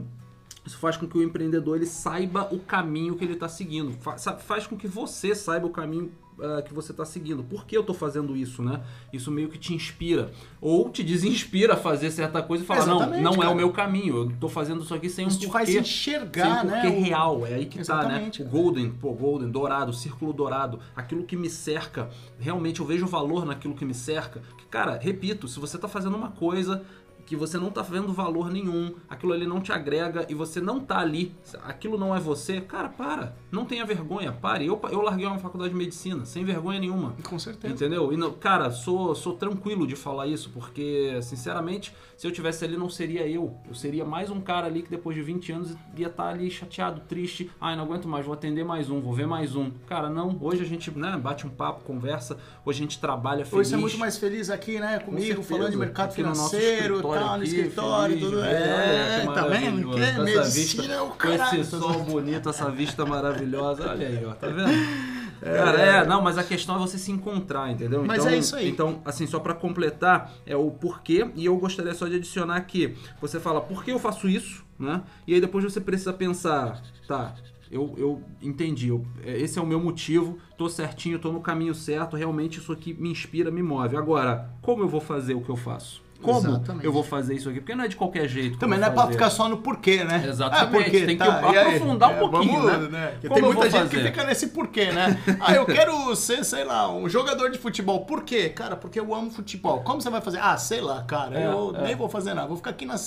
[0.63, 3.93] isso faz com que o empreendedor ele saiba o caminho que ele está seguindo.
[3.93, 7.43] Faz, faz com que você saiba o caminho uh, que você está seguindo.
[7.43, 8.81] Por que eu estou fazendo isso, né?
[9.11, 10.31] Isso meio que te inspira.
[10.61, 13.49] Ou te desinspira a fazer certa coisa e falar, Exatamente, não, não cara.
[13.49, 14.15] é o meu caminho.
[14.17, 15.53] Eu estou fazendo isso aqui sem isso um porquê.
[15.53, 16.99] faz enxergar, sem um porquê né?
[16.99, 17.45] real.
[17.45, 18.49] É aí que Exatamente, tá, né?
[18.49, 20.79] O golden, pô, golden, dourado, círculo dourado.
[20.95, 22.09] Aquilo que me cerca.
[22.39, 24.41] Realmente eu vejo valor naquilo que me cerca.
[24.57, 26.83] Que, cara, repito, se você está fazendo uma coisa
[27.27, 30.79] que você não tá vendo valor nenhum, aquilo ali não te agrega e você não
[30.79, 31.35] tá ali,
[31.65, 33.35] aquilo não é você, cara, para.
[33.51, 34.65] Não tenha vergonha, pare.
[34.65, 37.13] Eu, eu larguei uma faculdade de medicina, sem vergonha nenhuma.
[37.23, 37.73] Com certeza.
[37.73, 38.13] Entendeu?
[38.13, 42.77] E, não, cara, sou, sou tranquilo de falar isso, porque, sinceramente, se eu tivesse ali,
[42.77, 43.55] não seria eu.
[43.67, 46.49] Eu seria mais um cara ali que depois de 20 anos ia estar tá ali
[46.49, 47.51] chateado, triste.
[47.59, 49.69] Ai, não aguento mais, vou atender mais um, vou ver mais um.
[49.85, 50.37] Cara, não.
[50.41, 52.37] Hoje a gente né, bate um papo, conversa.
[52.65, 53.53] Hoje a gente trabalha feliz.
[53.59, 54.99] Hoje você é muito mais feliz aqui, né?
[54.99, 58.43] Comigo, Com falando de mercado financeiro, tal, no escritório, tudo.
[58.43, 59.91] É, é tá vendo?
[59.91, 61.49] Que é medicina é o cara.
[61.49, 63.89] Com esse sol bonito, essa vista maravilhosa.
[63.89, 64.33] Olha aí, ó.
[64.33, 65.17] Tá vendo?
[65.41, 68.03] Cara, é, não, mas a questão é você se encontrar, entendeu?
[68.03, 68.69] Mas então, é isso aí.
[68.69, 72.95] Então, assim, só para completar, é o porquê, e eu gostaria só de adicionar que
[73.21, 75.03] você fala, por que eu faço isso, né?
[75.27, 77.35] E aí depois você precisa pensar, tá,
[77.71, 81.75] eu, eu entendi, eu, é, esse é o meu motivo, tô certinho, tô no caminho
[81.75, 83.95] certo, realmente isso aqui me inspira, me move.
[83.95, 86.01] Agora, como eu vou fazer o que eu faço?
[86.21, 86.85] Como Exatamente.
[86.85, 87.59] eu vou fazer isso aqui?
[87.59, 88.57] Porque não é de qualquer jeito.
[88.57, 90.25] Também não é pra ficar só no porquê, né?
[90.27, 90.63] Exatamente.
[90.63, 93.13] Ah, porque, tem tá, que aprofundar um pouquinho, vamos, né?
[93.21, 93.29] né?
[93.29, 93.89] tem muita gente fazer?
[93.89, 95.19] que fica nesse porquê, né?
[95.39, 98.05] ah, eu quero ser, sei lá, um jogador de futebol.
[98.05, 98.49] Por quê?
[98.49, 99.81] Cara, porque eu amo futebol.
[99.81, 100.39] Como você vai fazer?
[100.39, 101.39] Ah, sei lá, cara.
[101.39, 101.81] É, eu é.
[101.83, 102.47] nem vou fazer nada.
[102.47, 102.97] Vou ficar aqui na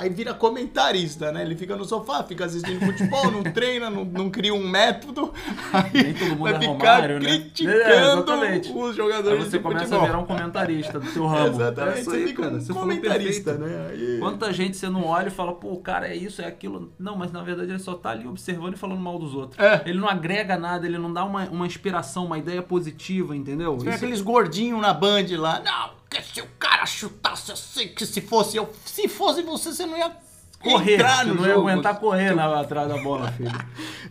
[0.00, 1.42] aí vira comentarista, né?
[1.42, 5.32] Ele fica no sofá, fica assistindo futebol, não treina, não, não cria um método.
[5.72, 7.38] Aí Nem todo mundo vai é ficar Romário, né?
[7.38, 8.60] criticando né?
[8.74, 11.48] os jogadores aí você começa a virar um comentarista do seu ramo.
[11.48, 12.54] Exatamente, é você aí, fica cara.
[12.54, 13.88] um você comentarista, né?
[13.90, 14.18] Aí...
[14.18, 16.90] Quanta gente você não olha e fala, pô, o cara é isso, é aquilo.
[16.98, 19.58] Não, mas na verdade ele só tá ali observando e falando mal dos outros.
[19.58, 19.82] É.
[19.84, 23.74] Ele não agrega nada, ele não dá uma, uma inspiração, uma ideia positiva, entendeu?
[23.76, 23.96] Você isso...
[23.96, 28.56] aqueles gordinhos na Band lá, não, porque se o cara chutasse assim, que se fosse
[28.56, 30.16] eu, se fosse você, você não ia
[30.62, 30.94] correr.
[30.94, 33.50] Entrar no não ia aguentar correr na, atrás da bola, filho.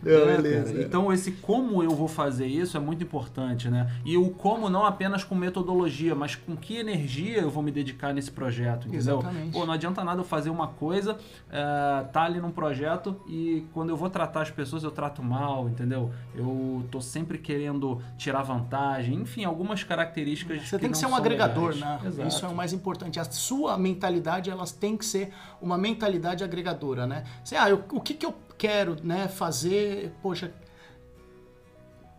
[0.02, 0.82] Não, é, beleza.
[0.82, 3.90] Então, esse como eu vou fazer isso é muito importante, né?
[4.04, 8.12] E o como não apenas com metodologia, mas com que energia eu vou me dedicar
[8.12, 9.18] nesse projeto, entendeu?
[9.18, 9.52] Exatamente.
[9.52, 13.90] Pô, não adianta nada eu fazer uma coisa, uh, tá ali num projeto e quando
[13.90, 16.10] eu vou tratar as pessoas eu trato mal, entendeu?
[16.34, 21.14] Eu tô sempre querendo tirar vantagem, enfim, algumas características Você que tem que ser um
[21.14, 21.80] agregador, legais.
[21.80, 22.08] né?
[22.08, 22.28] Exato.
[22.28, 23.20] Isso é o mais importante.
[23.20, 27.24] A sua mentalidade, elas tem que ser uma mentalidade personalidade agregadora, né?
[27.42, 30.52] Assim, ah, eu- o que, que eu quero né, fazer, poxa,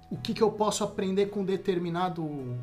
[0.09, 2.57] o que, que eu posso aprender com determinado, o-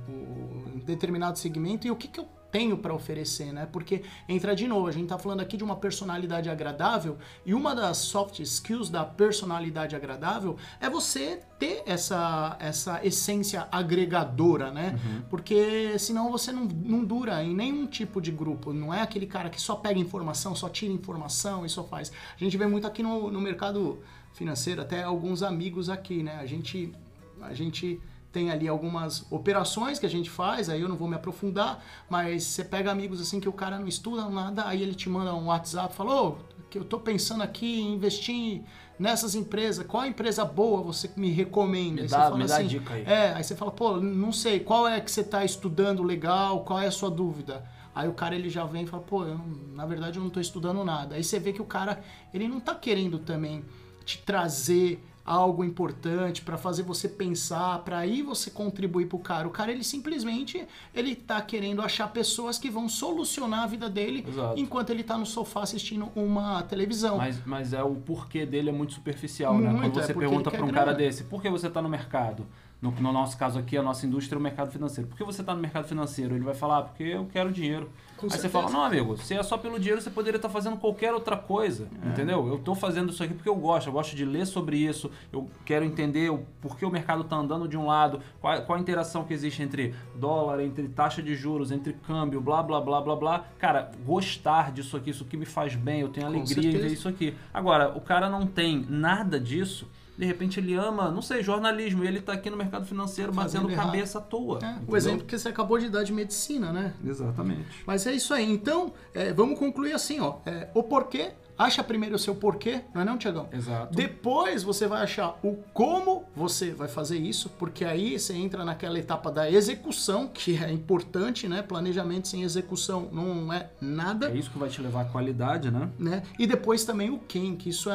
[0.85, 3.69] determinado segmento e o que, que eu tenho para oferecer, né?
[3.71, 7.75] Porque entra de novo, a gente tá falando aqui de uma personalidade agradável e uma
[7.75, 14.99] das soft skills da personalidade agradável é você ter essa, essa essência agregadora, né?
[15.29, 18.73] Porque senão você não, não dura em nenhum tipo de grupo.
[18.73, 22.11] Não é aquele cara que só pega informação, só tira informação e só faz.
[22.35, 23.99] A gente vê muito aqui no, no mercado
[24.33, 26.37] financeiro, até alguns amigos aqui, né?
[26.37, 26.93] A gente,
[27.41, 28.01] a gente
[28.33, 32.45] tem ali algumas operações que a gente faz, aí eu não vou me aprofundar, mas
[32.45, 35.47] você pega amigos assim que o cara não estuda nada, aí ele te manda um
[35.47, 36.39] WhatsApp, falou
[36.69, 38.63] que eu tô pensando aqui em investir
[38.99, 42.03] nessas empresas, qual empresa boa você me recomenda?
[42.03, 43.05] Me dá- você me dá a dica aí.
[43.07, 46.79] É, aí você fala, pô, não sei, qual é que você tá estudando legal, qual
[46.81, 47.65] é a sua dúvida?
[47.95, 49.41] Aí o cara ele já vem e fala, pô, eu
[49.75, 51.15] na verdade eu não tô estudando nada.
[51.15, 52.01] Aí você vê que o cara,
[52.35, 53.65] ele não tá querendo também
[54.05, 59.47] te trazer algo importante para fazer você pensar, para aí você contribuir pro cara.
[59.47, 64.25] O cara ele simplesmente ele tá querendo achar pessoas que vão solucionar a vida dele
[64.27, 64.59] Exato.
[64.59, 67.19] enquanto ele tá no sofá assistindo uma televisão.
[67.19, 69.69] Mas, mas é o porquê dele é muito superficial, né?
[69.69, 70.99] Muito, Quando é você porque pergunta para um quer cara grana.
[70.99, 72.47] desse, por que você está no mercado?
[72.81, 75.09] No, no nosso caso aqui, a nossa indústria é o mercado financeiro.
[75.09, 76.37] Por que você está no mercado financeiro?
[76.37, 77.91] Ele vai falar, "Ah, porque eu quero dinheiro.
[78.17, 78.53] Com Aí você certeza.
[78.53, 81.89] fala, não, amigo, se é só pelo dinheiro, você poderia estar fazendo qualquer outra coisa,
[82.05, 82.09] É.
[82.09, 82.47] entendeu?
[82.49, 85.49] Eu estou fazendo isso aqui porque eu gosto, eu gosto de ler sobre isso, eu
[85.65, 89.23] quero entender o porquê o mercado está andando de um lado, qual, qual a interação
[89.25, 93.45] que existe entre dólar, entre taxa de juros, entre câmbio, blá, blá, blá, blá, blá.
[93.59, 96.93] Cara, gostar disso aqui, isso que me faz bem, eu tenho Com alegria em ver
[96.93, 97.35] isso aqui.
[97.55, 99.87] Agora, o cara não tem nada disso,
[100.19, 103.63] de repente ele ama, não sei, jornalismo, e ele tá aqui no mercado financeiro Fazendo
[103.63, 103.87] batendo errado.
[103.87, 104.59] cabeça à toa.
[104.61, 106.93] É, o exemplo que você acabou de dar de medicina, né?
[107.07, 107.85] Exatamente.
[107.87, 108.51] Mas é isso aí.
[108.51, 110.39] Então, é, vamos concluir assim, ó.
[110.45, 111.31] É, o porquê.
[111.59, 113.49] Acha primeiro o seu porquê, não é não, Tiagão?
[113.53, 113.93] Exato.
[113.95, 118.97] Depois você vai achar o como você vai fazer isso, porque aí você entra naquela
[118.97, 121.61] etapa da execução, que é importante, né?
[121.63, 124.31] Planejamento sem execução não é nada.
[124.31, 125.91] É isso que vai te levar à qualidade, né?
[125.99, 126.23] Né?
[126.39, 127.95] E depois também o quem, que isso é,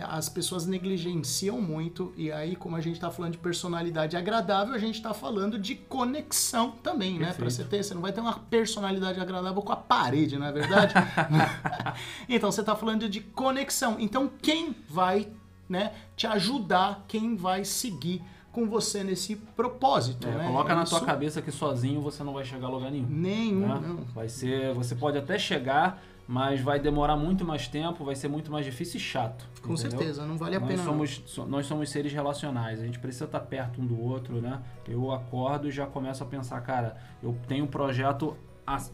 [0.00, 2.12] é- as pessoas negligenciam muito.
[2.16, 5.76] E aí, como a gente tá falando de personalidade agradável, a gente tá falando de
[5.76, 7.26] conexão também, né?
[7.26, 7.52] Pra Perfeito.
[7.52, 10.94] você ter, você não vai ter uma personalidade agradável com a parede, não é verdade?
[12.28, 13.96] então você tá falando de conexão.
[13.98, 15.28] Então quem vai,
[15.68, 20.46] né, te ajudar, quem vai seguir com você nesse propósito, É, né?
[20.46, 23.06] coloca na tua Isso- cabeça que sozinho você não vai chegar a lugar nenhum.
[23.08, 23.80] Nenhum, né?
[23.84, 23.96] não.
[24.14, 28.52] Vai ser, você pode até chegar, mas vai demorar muito mais tempo, vai ser muito
[28.52, 29.44] mais difícil e chato.
[29.60, 29.90] Com entendeu?
[29.98, 30.84] certeza, não vale a Nós pena.
[30.84, 34.62] somos, so- nós somos seres relacionais, a gente precisa estar perto um do outro, né?
[34.86, 38.36] Eu acordo e já começo a pensar, cara, eu tenho um projeto,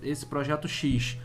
[0.03, 1.19] esse projeto X.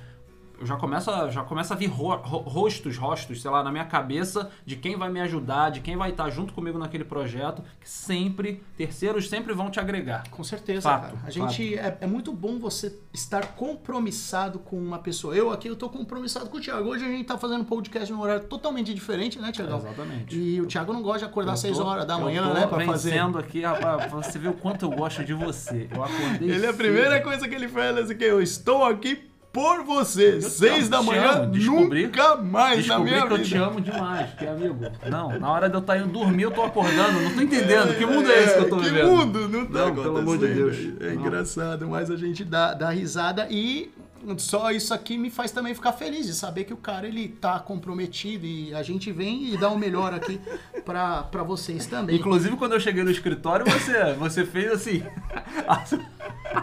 [0.59, 3.71] Eu já começo a, já começa a vir ro- ro- rostos, rostos, sei lá, na
[3.71, 7.61] minha cabeça de quem vai me ajudar, de quem vai estar junto comigo naquele projeto,
[7.79, 10.23] que sempre, terceiros sempre vão te agregar.
[10.31, 11.17] Com certeza, Fato, cara.
[11.25, 15.35] A gente é, é muito bom você estar compromissado com uma pessoa.
[15.35, 16.89] Eu aqui eu tô compromissado com o Thiago.
[16.89, 19.77] Hoje a gente tá fazendo um podcast num horário totalmente diferente, né, Thiagão?
[19.79, 20.35] Exatamente.
[20.37, 22.85] E o Thiago não gosta de acordar às 6 tô- horas da manhã, né, pra
[22.85, 23.19] fazer.
[23.19, 25.87] aqui, rapaz, você ver o quanto eu gosto de você.
[25.93, 29.29] Eu acordei Ele é a primeira coisa que ele fala assim, que eu estou aqui
[29.55, 30.39] por você.
[30.39, 31.51] te Seis da manhã, amo.
[31.51, 33.49] Descobri- nunca mais na Descobri minha que eu vida.
[33.49, 34.85] te amo demais, que amigo.
[35.09, 37.21] Não, na hora de eu estar indo dormir, eu tô acordando.
[37.21, 37.97] Não tô entendendo.
[37.97, 39.07] Que mundo é esse que eu tô que vivendo?
[39.09, 39.47] mundo?
[39.47, 40.47] Não tá Não, pelo amor de.
[40.47, 40.75] Deus.
[40.99, 41.21] É Não.
[41.21, 43.89] engraçado, mas a gente dá, dá risada e
[44.37, 47.59] só isso aqui me faz também ficar feliz de saber que o cara ele tá
[47.59, 50.39] comprometido e a gente vem e dá o melhor aqui
[50.83, 52.15] pra, pra vocês também.
[52.17, 55.03] Inclusive, quando eu cheguei no escritório, você, você fez assim.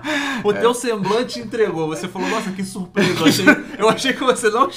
[0.44, 1.88] o teu semblante entregou.
[1.88, 3.10] Você falou, nossa, que surpresa.
[3.20, 3.46] Eu achei,
[3.78, 4.68] eu achei que você não.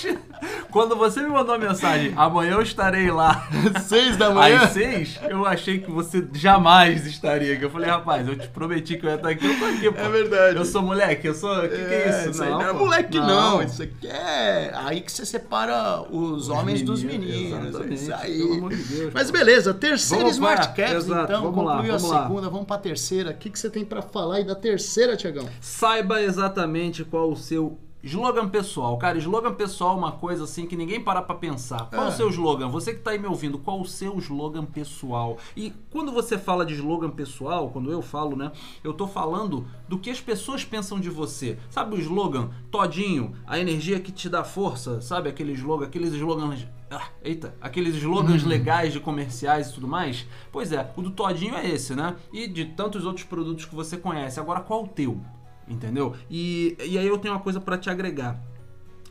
[0.72, 3.48] Quando você me mandou a mensagem, amanhã eu estarei lá.
[3.86, 4.62] Seis da manhã.
[4.62, 7.64] Às seis, eu achei que você jamais estaria aqui.
[7.64, 10.02] Eu falei, rapaz, eu te prometi que eu ia estar aqui, eu tô aqui, pô.
[10.02, 10.58] É verdade.
[10.58, 11.58] Eu sou moleque, eu sou.
[11.58, 12.30] O que, que é isso?
[12.32, 13.62] isso aí não é moleque, não.
[13.62, 14.72] Isso aqui é.
[14.76, 17.76] Aí que você separa os, homens dos meninos.
[17.90, 18.38] Isso aí.
[18.38, 21.44] pelo amor de Deus, Mas beleza, terceira Vamos Smart lá, Caps, exato, então.
[21.44, 22.24] vamos lá, concluiu a vamos lá.
[22.24, 23.32] segunda, vamos pra terceira.
[23.32, 25.48] O que, que você tem pra falar aí da terceira, Tiagão?
[25.62, 28.98] Saiba exatamente qual o seu slogan pessoal.
[28.98, 31.90] Cara, slogan pessoal é uma coisa assim que ninguém para pra pensar.
[31.90, 32.10] Qual É.
[32.10, 32.70] o seu slogan?
[32.70, 35.38] Você que tá aí me ouvindo, qual o seu slogan pessoal?
[35.58, 38.52] E quando você fala de slogan pessoal, quando eu falo, né,
[38.84, 41.58] eu tô falando do que as pessoas pensam de você.
[41.70, 45.02] Sabe o slogan Todinho, a energia que te dá força?
[45.02, 50.28] Sabe aquele slogan, aqueles slogans ah, eita, aqueles slogans legais de comerciais e tudo mais?
[50.52, 52.16] Pois é, o do Todinho é esse, né?
[52.32, 54.40] E de tantos outros produtos que você conhece.
[54.40, 55.20] Agora, qual o teu?
[55.68, 56.16] Entendeu?
[56.30, 58.40] E, e aí eu tenho uma coisa pra te agregar.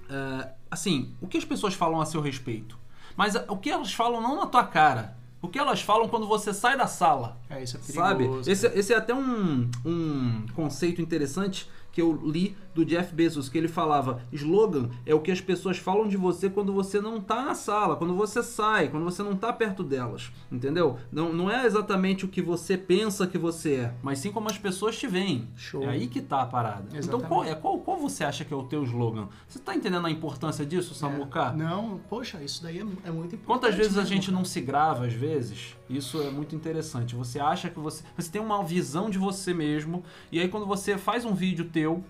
[0.09, 2.79] É, assim, o que as pessoas falam a seu respeito?
[3.17, 5.17] Mas o que elas falam não na tua cara.
[5.41, 7.39] O que elas falam quando você sai da sala.
[7.51, 8.25] É, isso é Sabe?
[8.25, 8.51] perigoso.
[8.51, 13.57] Esse, esse é até um, um conceito interessante que eu li do Jeff Bezos, que
[13.59, 17.43] ele falava: slogan é o que as pessoas falam de você quando você não tá
[17.43, 20.33] na sala, quando você sai, quando você não tá perto delas.
[20.51, 20.99] Entendeu?
[21.11, 24.59] Não, não é exatamente o que você pensa que você é, mas sim como as
[24.59, 25.49] pessoas te veem.
[25.57, 25.85] Show.
[25.85, 26.85] É aí que tá a parada.
[26.89, 27.29] Então, Exatamente.
[27.29, 29.29] qual, é, qual, qual você acha que é o teu slogan?
[29.49, 31.53] Você tá entendendo a importância disso, Samuca?
[31.53, 33.45] Não, poxa, isso daí é, é muito importante.
[33.45, 35.77] Quantas vezes a mesmo, gente não se grava, às vezes?
[35.89, 37.15] Isso é muito interessante.
[37.15, 38.03] Você acha que você.
[38.17, 42.05] Você tem uma visão de você mesmo, e aí quando você faz um vídeo teu.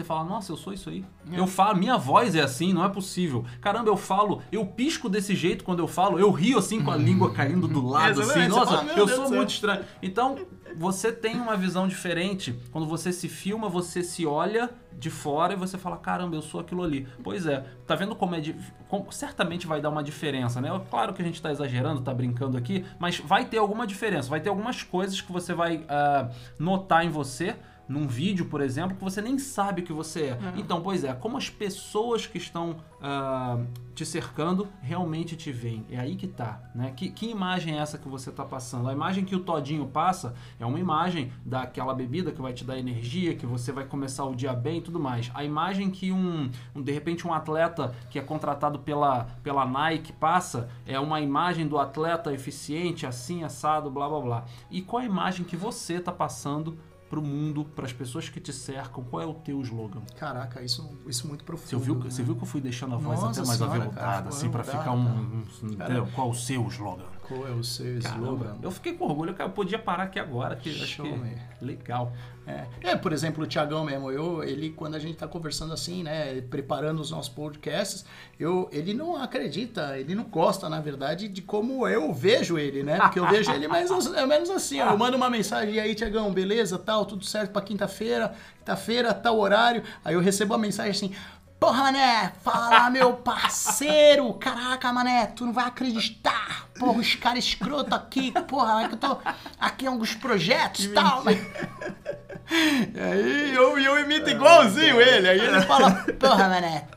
[0.00, 1.04] Você fala, nossa, eu sou isso aí.
[1.30, 1.38] É.
[1.38, 3.44] Eu falo, minha voz é assim, não é possível.
[3.60, 6.96] Caramba, eu falo, eu pisco desse jeito quando eu falo, eu rio assim com a
[6.96, 8.48] língua caindo do lado, assim.
[8.48, 9.84] Nossa, fala, "Meu eu Deus sou do céu." muito estranho.
[10.02, 10.38] Então,
[10.76, 12.58] você tem uma visão diferente.
[12.70, 16.60] Quando você se filma, você se olha de fora e você fala, caramba, eu sou
[16.60, 17.06] aquilo ali.
[17.22, 18.42] Pois é, tá vendo como é.
[18.88, 20.68] como- certamente vai dar uma diferença, né?
[20.90, 24.28] Claro que a gente tá exagerando, tá brincando aqui, mas vai ter alguma diferença.
[24.28, 26.28] Vai ter algumas coisas que você vai ah,
[26.58, 27.56] notar em você.
[27.90, 30.38] Num vídeo, por exemplo, que você nem sabe que você é.
[30.56, 33.58] Então, pois é, como as pessoas que estão ah,
[33.94, 35.84] te cercando realmente te veem.
[35.90, 36.92] É aí que tá, né?
[36.96, 38.88] Que, que imagem é essa que você tá passando?
[38.88, 42.78] A imagem que o Todinho passa é uma imagem daquela bebida que vai te dar
[42.78, 45.30] energia, que você vai começar o dia bem e tudo mais.
[45.34, 50.12] A imagem que um, um, de repente, um atleta que é contratado pela, pela Nike
[50.12, 54.44] passa é uma imagem do atleta eficiente, assim, assado, blá blá blá.
[54.70, 56.78] E qual a imagem que você tá passando
[57.10, 59.02] pro mundo, para as pessoas que te cercam?
[59.02, 60.00] Qual é o teu slogan?
[60.16, 61.68] Caraca, isso, isso muito profundo.
[61.68, 62.08] Você viu, né?
[62.08, 64.48] você viu que eu fui deixando a voz Nossa até mais senhora, aveludada, cara, assim,
[64.48, 65.42] pra aveludada, ficar um.
[65.64, 66.08] um entendeu?
[66.14, 67.04] Qual o seu slogan?
[67.30, 68.56] Qual é o seu slogan?
[68.60, 71.38] eu fiquei com orgulho, cara, eu podia parar aqui agora, que acho Show, que meu.
[71.60, 72.12] legal.
[72.44, 72.66] É.
[72.82, 76.40] É, por exemplo, o Thiagão mesmo, eu, ele, quando a gente tá conversando assim, né,
[76.40, 78.04] preparando os nossos podcasts,
[78.38, 82.98] eu, ele não acredita, ele não gosta, na verdade, de como eu vejo ele, né?
[82.98, 85.94] Porque eu vejo ele mais ou é menos assim, eu mando uma mensagem, e aí,
[85.94, 90.90] Thiagão, beleza, tal, tudo certo pra quinta-feira, quinta-feira, tal horário, aí eu recebo uma mensagem
[90.90, 91.14] assim,
[91.60, 94.32] Porra, mané, fala, meu parceiro.
[94.34, 96.66] Caraca, mané, tu não vai acreditar.
[96.78, 98.32] Porra, os caras escroto aqui.
[98.48, 99.18] Porra, é que eu tô
[99.60, 101.22] aqui em alguns projetos e tal.
[101.22, 101.38] mas-
[102.50, 105.28] E aí eu, eu imito igualzinho ele.
[105.28, 106.88] Aí ele fala, porra, mané,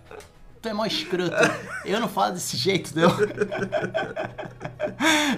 [0.61, 1.35] tu é mó escroto.
[1.83, 3.11] Eu não falo desse jeito, não.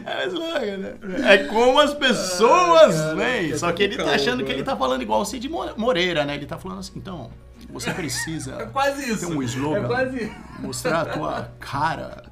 [0.06, 0.94] É, né?
[1.24, 3.58] É como as pessoas veem.
[3.58, 6.36] Só que ele tá achando que ele tá falando igual o Cid Mo- Moreira, né?
[6.36, 7.32] Ele tá falando assim, então,
[7.76, 9.28] você precisa quase isso.
[9.28, 9.84] Tem um slogan.
[9.84, 12.24] É quase mostrar a tua cara.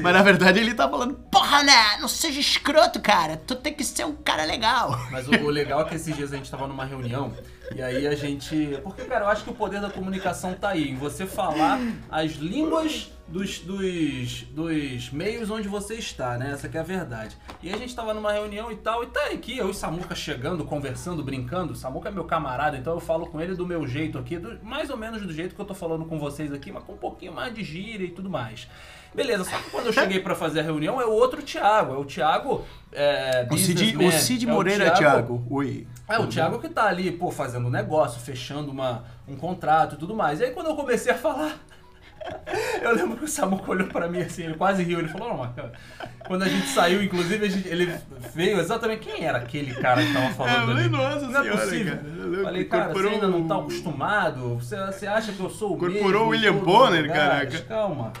[0.00, 1.98] Mas na verdade ele tá falando, porra, né?
[2.00, 3.36] Não seja escroto, cara.
[3.36, 4.96] Tu tem que ser um cara legal.
[5.10, 7.32] Mas o, o legal é que esses dias a gente tava numa reunião
[7.74, 8.78] e aí a gente.
[8.84, 12.32] Porque, cara, eu acho que o poder da comunicação tá aí, em você falar as
[12.32, 16.52] línguas dos, dos, dos meios onde você está, né?
[16.52, 17.36] Essa que é a verdade.
[17.62, 20.14] E a gente tava numa reunião e tal, e tá aqui, eu e o Samuca
[20.14, 21.72] chegando, conversando, brincando.
[21.72, 24.58] O Samuca é meu camarada, então eu falo com ele do meu jeito aqui, do-
[24.64, 26.96] mais ou menos do jeito que eu tô falando com vocês aqui, mas com um
[26.98, 28.68] pouquinho mais de gíria e tudo mais.
[29.14, 31.96] Beleza, só que quando eu cheguei pra fazer a reunião é o outro Thiago, é
[31.96, 32.64] o Thiago.
[32.92, 35.46] É, O Cid, o Cid é Moreira, Thiago.
[35.50, 35.86] Oi.
[36.06, 39.98] é, o Thiago que tá ali, pô, fazendo um negócio, fechando uma, um contrato e
[39.98, 40.40] tudo mais.
[40.40, 41.58] E aí quando eu comecei a falar,
[42.82, 45.52] eu lembro que o Samuco olhou pra mim assim, ele quase riu, ele falou, não,
[45.52, 45.72] cara,
[46.26, 47.94] quando a gente saiu, inclusive, a gente- ele
[48.34, 50.88] veio exatamente, quem era aquele cara que tava falando É, ali?
[50.88, 51.96] nossa não é senhora, possível.
[51.96, 52.16] cara.
[52.42, 54.56] Falei, cara, você ainda não tá acostumado?
[54.56, 57.60] Você, você acha que eu sou o Incorporou o William Bonner, os lugares?
[57.60, 57.68] caraca.
[57.68, 58.12] Calma.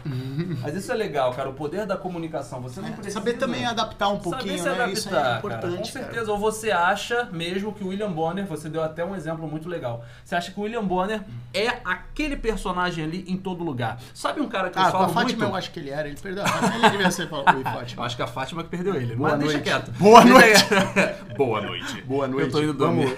[0.62, 2.60] Mas isso é legal, cara, o poder da comunicação.
[2.62, 3.08] Você não precisa...
[3.08, 4.92] É, Saber também adaptar um pouquinho, Saber se né?
[4.92, 5.70] Isso adaptar, é cara, importante.
[5.92, 6.04] com cara.
[6.12, 6.30] certeza.
[6.32, 10.04] Ou você acha mesmo que o William Bonner, você deu até um exemplo muito legal.
[10.24, 13.95] Você acha que o William Bonner é aquele personagem ali em todo lugar.
[14.14, 15.52] Sabe um cara que eu Ah, com falo a Fátima muito?
[15.52, 16.44] eu acho que ele era, ele perdeu.
[16.44, 18.04] a Fátima, Ele devia ser oi, Eu Fátima.
[18.04, 19.16] acho que a Fátima que perdeu ele.
[19.16, 19.64] Boa mas deixa noite.
[19.64, 19.90] quieto.
[19.92, 20.64] Boa noite.
[21.36, 22.02] Boa noite.
[22.02, 22.46] Boa noite.
[22.46, 23.14] Eu tô indo dormir.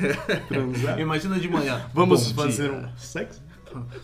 [0.50, 0.78] Vamos?
[0.98, 1.82] Imagina de manhã.
[1.94, 2.72] Vamos Bom fazer dia.
[2.78, 3.42] um sexo?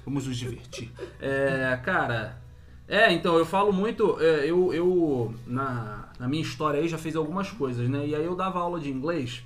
[0.05, 0.93] Vamos nos divertir.
[1.21, 2.39] É, cara.
[2.87, 4.19] É, então, eu falo muito.
[4.21, 8.07] é, eu, eu na, na minha história aí, já fiz algumas coisas, né?
[8.07, 9.43] E aí eu dava aula de inglês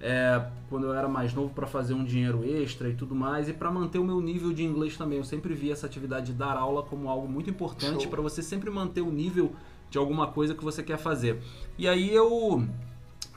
[0.00, 3.48] é, quando eu era mais novo para fazer um dinheiro extra e tudo mais.
[3.48, 5.18] E para manter o meu nível de inglês também.
[5.18, 8.70] Eu sempre vi essa atividade de dar aula como algo muito importante para você sempre
[8.70, 9.52] manter o nível
[9.90, 11.40] de alguma coisa que você quer fazer.
[11.78, 12.66] E aí eu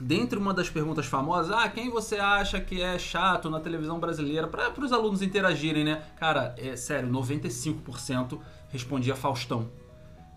[0.00, 4.46] dentre uma das perguntas famosas, ah, quem você acha que é chato na televisão brasileira?
[4.46, 6.02] Para os alunos interagirem, né?
[6.18, 8.38] Cara, é sério, 95%
[8.70, 9.68] respondia Faustão.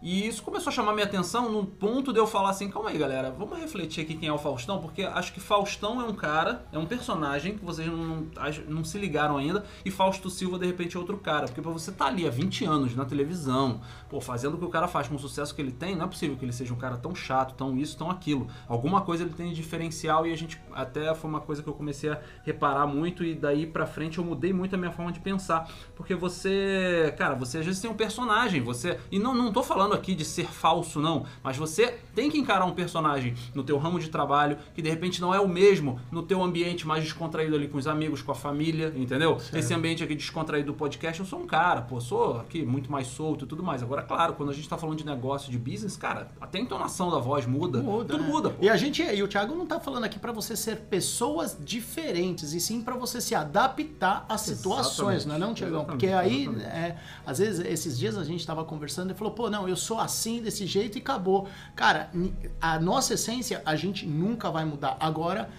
[0.02, 2.98] E isso começou a chamar minha atenção no ponto de eu falar assim, calma aí
[2.98, 6.66] galera, vamos refletir aqui quem é o Faustão, porque acho que Faustão é um cara,
[6.72, 8.28] é um personagem que vocês não, não,
[8.68, 11.92] não se ligaram ainda, e Fausto Silva de repente é outro cara, porque pra você
[11.92, 13.80] tá ali há 20 anos na televisão,
[14.10, 16.08] pô, fazendo o que o cara faz com o sucesso que ele tem, não é
[16.08, 18.48] possível que ele seja um cara tão chato, tão isso, tão aquilo.
[18.68, 21.74] Alguma coisa ele tem de diferencial e a gente até foi uma coisa que eu
[21.74, 25.20] comecei a reparar muito e daí pra frente eu mudei muito a minha forma de
[25.20, 29.62] pensar, porque você, cara, você às vezes tem um personagem, você, e não, não tô
[29.62, 31.26] falando falando aqui de ser falso, não.
[31.44, 35.20] Mas você tem que encarar um personagem no teu ramo de trabalho que de repente
[35.20, 38.36] não é o mesmo no teu ambiente mais descontraído ali com os amigos, com a
[38.36, 39.40] família, entendeu?
[39.40, 39.56] Certo.
[39.56, 43.08] Esse ambiente aqui descontraído do podcast, eu sou um cara, pô, sou aqui muito mais
[43.08, 43.84] solto e tudo mais.
[43.84, 47.12] Agora, claro, quando a gente tá falando de negócio, de business, cara, até a entonação
[47.12, 47.82] da voz muda.
[47.82, 48.14] Muda.
[48.14, 48.30] Tudo né?
[48.30, 48.50] muda.
[48.52, 48.64] Pô.
[48.64, 52.54] E a gente, e o Thiago não tá falando aqui para você ser pessoas diferentes,
[52.54, 55.86] e sim para você se adaptar às situações, não é não, Thiagão?
[55.86, 59.68] Porque aí, é, às vezes, esses dias a gente tava conversando e falou, pô, não,
[59.68, 61.48] eu sou assim, desse jeito e acabou.
[61.76, 62.10] Cara,
[62.60, 64.98] a nossa essência a gente nunca vai mudar.
[65.00, 65.50] Agora,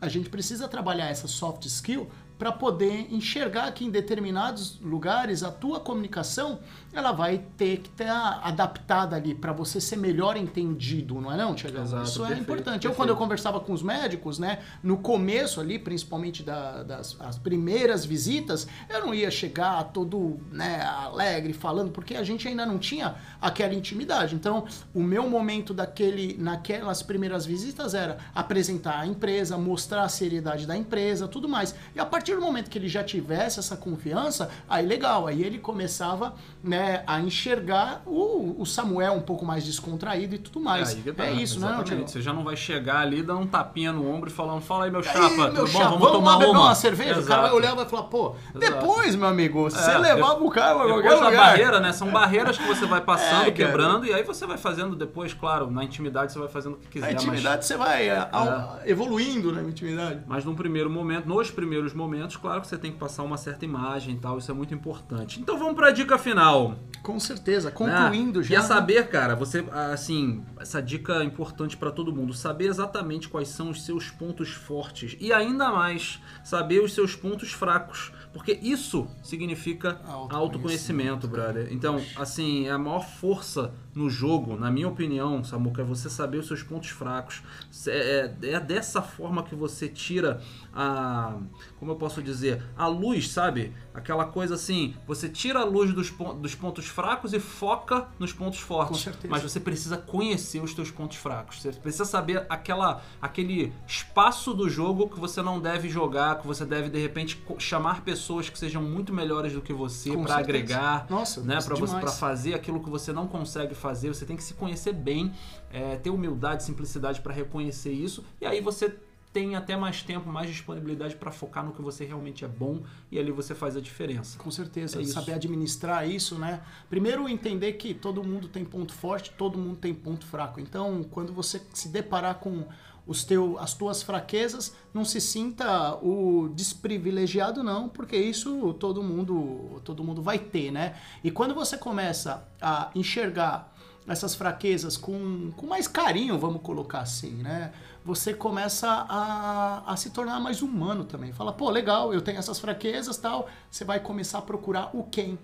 [0.00, 2.08] a gente precisa trabalhar essa soft skill
[2.38, 6.60] para poder enxergar que em determinados lugares a tua comunicação
[6.92, 11.54] ela vai ter que estar adaptada ali para você ser melhor entendido, não é não,
[11.54, 11.84] Tiagão?
[12.02, 12.46] Isso é importante.
[12.46, 12.86] Perfeito.
[12.86, 17.38] Eu quando eu conversava com os médicos, né, no começo ali, principalmente da, das as
[17.38, 22.78] primeiras visitas, eu não ia chegar todo né, alegre falando, porque a gente ainda não
[22.78, 24.34] tinha aquela intimidade.
[24.34, 30.66] Então, o meu momento daquele, naquelas primeiras visitas era apresentar a empresa, mostrar a seriedade
[30.66, 31.74] da empresa, tudo mais.
[31.94, 35.58] E a partir do momento que ele já tivesse essa confiança, aí legal, aí ele
[35.58, 40.96] começava, né, né, a enxergar o, o, Samuel um pouco mais descontraído e tudo mais.
[41.06, 44.08] É, tá, é isso, né, Você já não vai chegar ali, dando um tapinha no
[44.08, 45.84] ombro e falando, fala aí, meu chapa, aí, meu chapa?
[45.84, 47.12] Vamos, vamos tomar uma, uma cerveja?
[47.12, 47.24] Exato.
[47.24, 48.58] O cara vai olhar e vai falar, pô, Exato.
[48.58, 51.36] depois, meu amigo, você é, levava o pra qualquer lugar.
[51.36, 51.92] barreira, né?
[51.92, 55.70] São barreiras que você vai passando, é, quebrando, e aí você vai fazendo depois, claro,
[55.70, 57.06] na intimidade você vai fazendo o que quiser.
[57.06, 57.66] Na intimidade mas...
[57.66, 58.90] você vai é, é.
[58.90, 60.22] evoluindo na intimidade.
[60.26, 63.64] Mas num primeiro momento, nos primeiros momentos, claro que você tem que passar uma certa
[63.64, 65.40] imagem e tal, isso é muito importante.
[65.40, 66.76] Então vamos pra dica final.
[67.02, 68.44] Com certeza, concluindo né?
[68.44, 68.54] já.
[68.54, 73.28] E a saber, cara, você, assim, essa dica é importante para todo mundo, saber exatamente
[73.28, 78.58] quais são os seus pontos fortes e ainda mais saber os seus pontos fracos, porque
[78.62, 81.68] isso significa autoconhecimento, autoconhecimento brother.
[81.70, 86.36] Então, assim, é a maior força no jogo, na minha opinião, Samuca, é você saber
[86.36, 87.42] os seus pontos fracos.
[87.86, 90.42] É, é, é dessa forma que você tira
[90.72, 91.38] a.
[91.78, 92.62] Como eu posso dizer?
[92.76, 93.72] A luz, sabe?
[93.94, 98.60] Aquela coisa assim, você tira a luz dos, dos pontos fracos e foca nos pontos
[98.60, 98.98] fortes.
[98.98, 99.28] Com certeza.
[99.30, 101.62] Mas você precisa conhecer os seus pontos fracos.
[101.62, 106.66] Você precisa saber aquela, aquele espaço do jogo que você não deve jogar, que você
[106.66, 111.06] deve, de repente, chamar pessoas que sejam muito melhores do que você para agregar.
[111.08, 111.58] Nossa, né?
[111.62, 115.32] Para fazer aquilo que você não consegue fazer fazer, você tem que se conhecer bem,
[115.72, 118.92] é, ter humildade, simplicidade para reconhecer isso, e aí você
[119.32, 122.82] tem até mais tempo, mais disponibilidade para focar no que você realmente é bom
[123.12, 124.38] e ali você faz a diferença.
[124.38, 126.62] Com certeza, é saber administrar isso, né?
[126.88, 130.58] Primeiro entender que todo mundo tem ponto forte, todo mundo tem ponto fraco.
[130.58, 132.64] Então, quando você se deparar com
[133.06, 139.82] os teu, as tuas fraquezas, não se sinta o desprivilegiado não, porque isso todo mundo,
[139.84, 140.96] todo mundo vai ter, né?
[141.22, 143.75] E quando você começa a enxergar
[144.08, 147.72] essas fraquezas com, com mais carinho, vamos colocar assim, né?
[148.04, 151.32] Você começa a, a se tornar mais humano também.
[151.32, 153.48] Fala, pô, legal, eu tenho essas fraquezas tal.
[153.68, 155.36] Você vai começar a procurar o quem?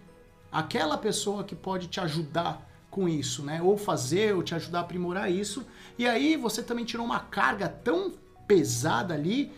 [0.50, 3.60] Aquela pessoa que pode te ajudar com isso, né?
[3.60, 5.66] Ou fazer, ou te ajudar a aprimorar isso.
[5.98, 8.12] E aí você também tirou uma carga tão
[8.46, 9.50] pesada ali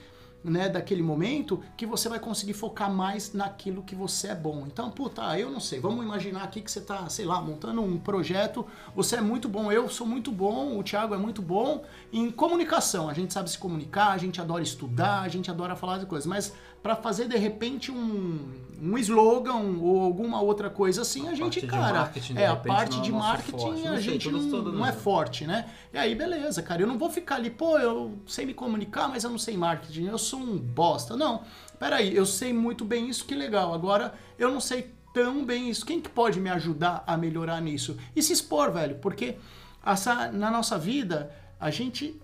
[0.45, 4.65] né, daquele momento que você vai conseguir focar mais naquilo que você é bom.
[4.67, 7.99] Então, puta, eu não sei, vamos imaginar aqui que você tá, sei lá, montando um
[7.99, 11.83] projeto, você é muito bom, eu sou muito bom, o Thiago é muito bom
[12.13, 13.09] em comunicação.
[13.09, 16.27] A gente sabe se comunicar, a gente adora estudar, a gente adora falar de coisas,
[16.27, 16.53] mas
[16.85, 18.47] para fazer de repente um,
[18.79, 23.11] um slogan ou alguma outra coisa assim, a, a gente, cara, é a parte de
[23.11, 25.65] marketing a gente não, não é forte, né?
[25.95, 29.25] E aí beleza, cara, eu não vou ficar ali, pô, eu sei me comunicar, mas
[29.25, 31.17] eu não sei marketing, eu sou um bosta.
[31.17, 31.45] Não.
[31.79, 33.73] Peraí, eu sei muito bem isso, que legal.
[33.73, 35.87] Agora eu não sei tão bem isso.
[35.87, 37.97] Quem que pode me ajudar a melhorar nisso?
[38.15, 39.37] E se expor, velho, porque
[39.83, 42.21] essa, na nossa vida a gente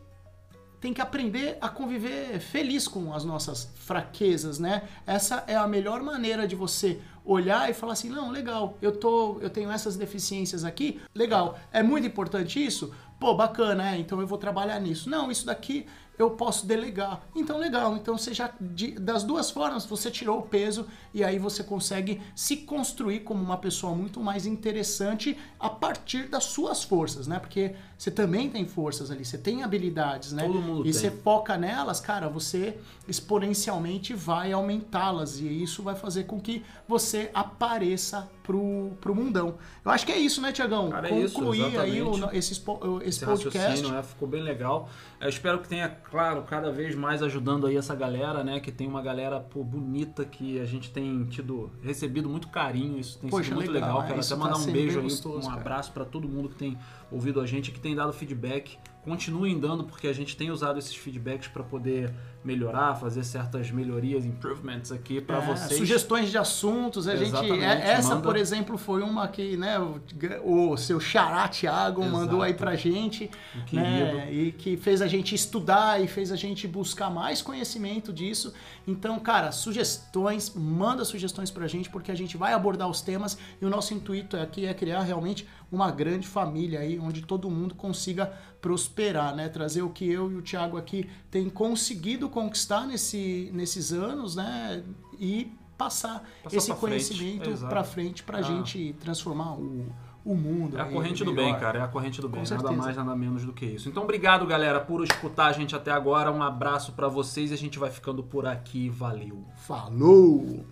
[0.81, 4.89] tem que aprender a conviver feliz com as nossas fraquezas, né?
[5.07, 9.39] Essa é a melhor maneira de você olhar e falar assim, não, legal, eu tô,
[9.41, 11.59] eu tenho essas deficiências aqui, legal.
[11.71, 12.93] É muito importante isso.
[13.19, 15.11] Pô, bacana, é, então eu vou trabalhar nisso.
[15.11, 15.87] Não, isso daqui
[16.23, 17.23] eu posso delegar.
[17.35, 17.97] Então, legal.
[17.97, 22.21] Então, você já, de- das duas formas, você tirou o peso e aí você consegue
[22.35, 27.39] se construir como uma pessoa muito mais interessante a partir das suas forças, né?
[27.39, 30.45] Porque você também tem forças ali, você tem habilidades, né?
[30.47, 30.93] Todo mundo e tem.
[30.93, 37.31] você foca nelas, cara, você exponencialmente vai aumentá-las e isso vai fazer com que você
[37.35, 39.55] apareça pro, pro mundão.
[39.85, 40.91] Eu acho que é isso, né, Tiagão?
[40.91, 42.63] Cara, é isso, Concluir aí o, esse, esse
[43.05, 43.87] esse podcast.
[43.91, 44.03] né?
[44.03, 44.89] Ficou bem legal.
[45.21, 48.61] Eu espero que tenha, claro, cada vez mais ajudando aí essa galera, né?
[48.61, 52.99] Que tem uma galera pô, bonita que a gente tem tido, recebido muito carinho.
[52.99, 54.17] Isso tem Poxa, sido muito legal, legal.
[54.17, 56.77] é, até tá mandar um beijo aí, gostoso, um abraço para todo mundo que tem
[57.11, 58.79] ouvido a gente, que tem dado feedback.
[59.03, 62.13] Continuem dando, porque a gente tem usado esses feedbacks para poder
[62.45, 65.79] melhorar, fazer certas melhorias, improvements aqui para É, vocês.
[65.79, 67.29] Sugestões de assuntos, a gente.
[67.29, 68.23] Exatamente, é- essa, manda.
[68.23, 72.65] por exemplo, foi uma que, né, o, o seu xará Thiago mandou aí Exato.
[72.65, 73.31] pra gente.
[73.73, 78.13] Um né, e que fez a gente estudar e fez a gente buscar mais conhecimento
[78.13, 78.53] disso.
[78.87, 83.65] Então, cara, sugestões, manda sugestões pra gente, porque a gente vai abordar os temas e
[83.65, 88.33] o nosso intuito aqui é criar realmente uma grande família aí, onde todo mundo consiga
[88.61, 89.49] prosperar, né?
[89.49, 94.83] Trazer o que eu e o Thiago aqui tem conseguido conquistar nesse, nesses anos, né?
[95.19, 98.43] E passar, Passar esse conhecimento pra frente pra Ah.
[98.43, 99.87] gente transformar o,
[100.25, 100.77] o mundo.
[100.77, 101.53] É a corrente do melhor.
[101.53, 101.79] bem, cara.
[101.79, 102.43] É a corrente do bem.
[102.51, 103.89] Nada mais, nada menos do que isso.
[103.89, 106.31] Então, obrigado, galera, por escutar a gente até agora.
[106.31, 108.91] Um abraço pra vocês e a gente vai ficando por aqui.
[108.91, 109.45] Valeu.
[109.57, 110.67] Falou!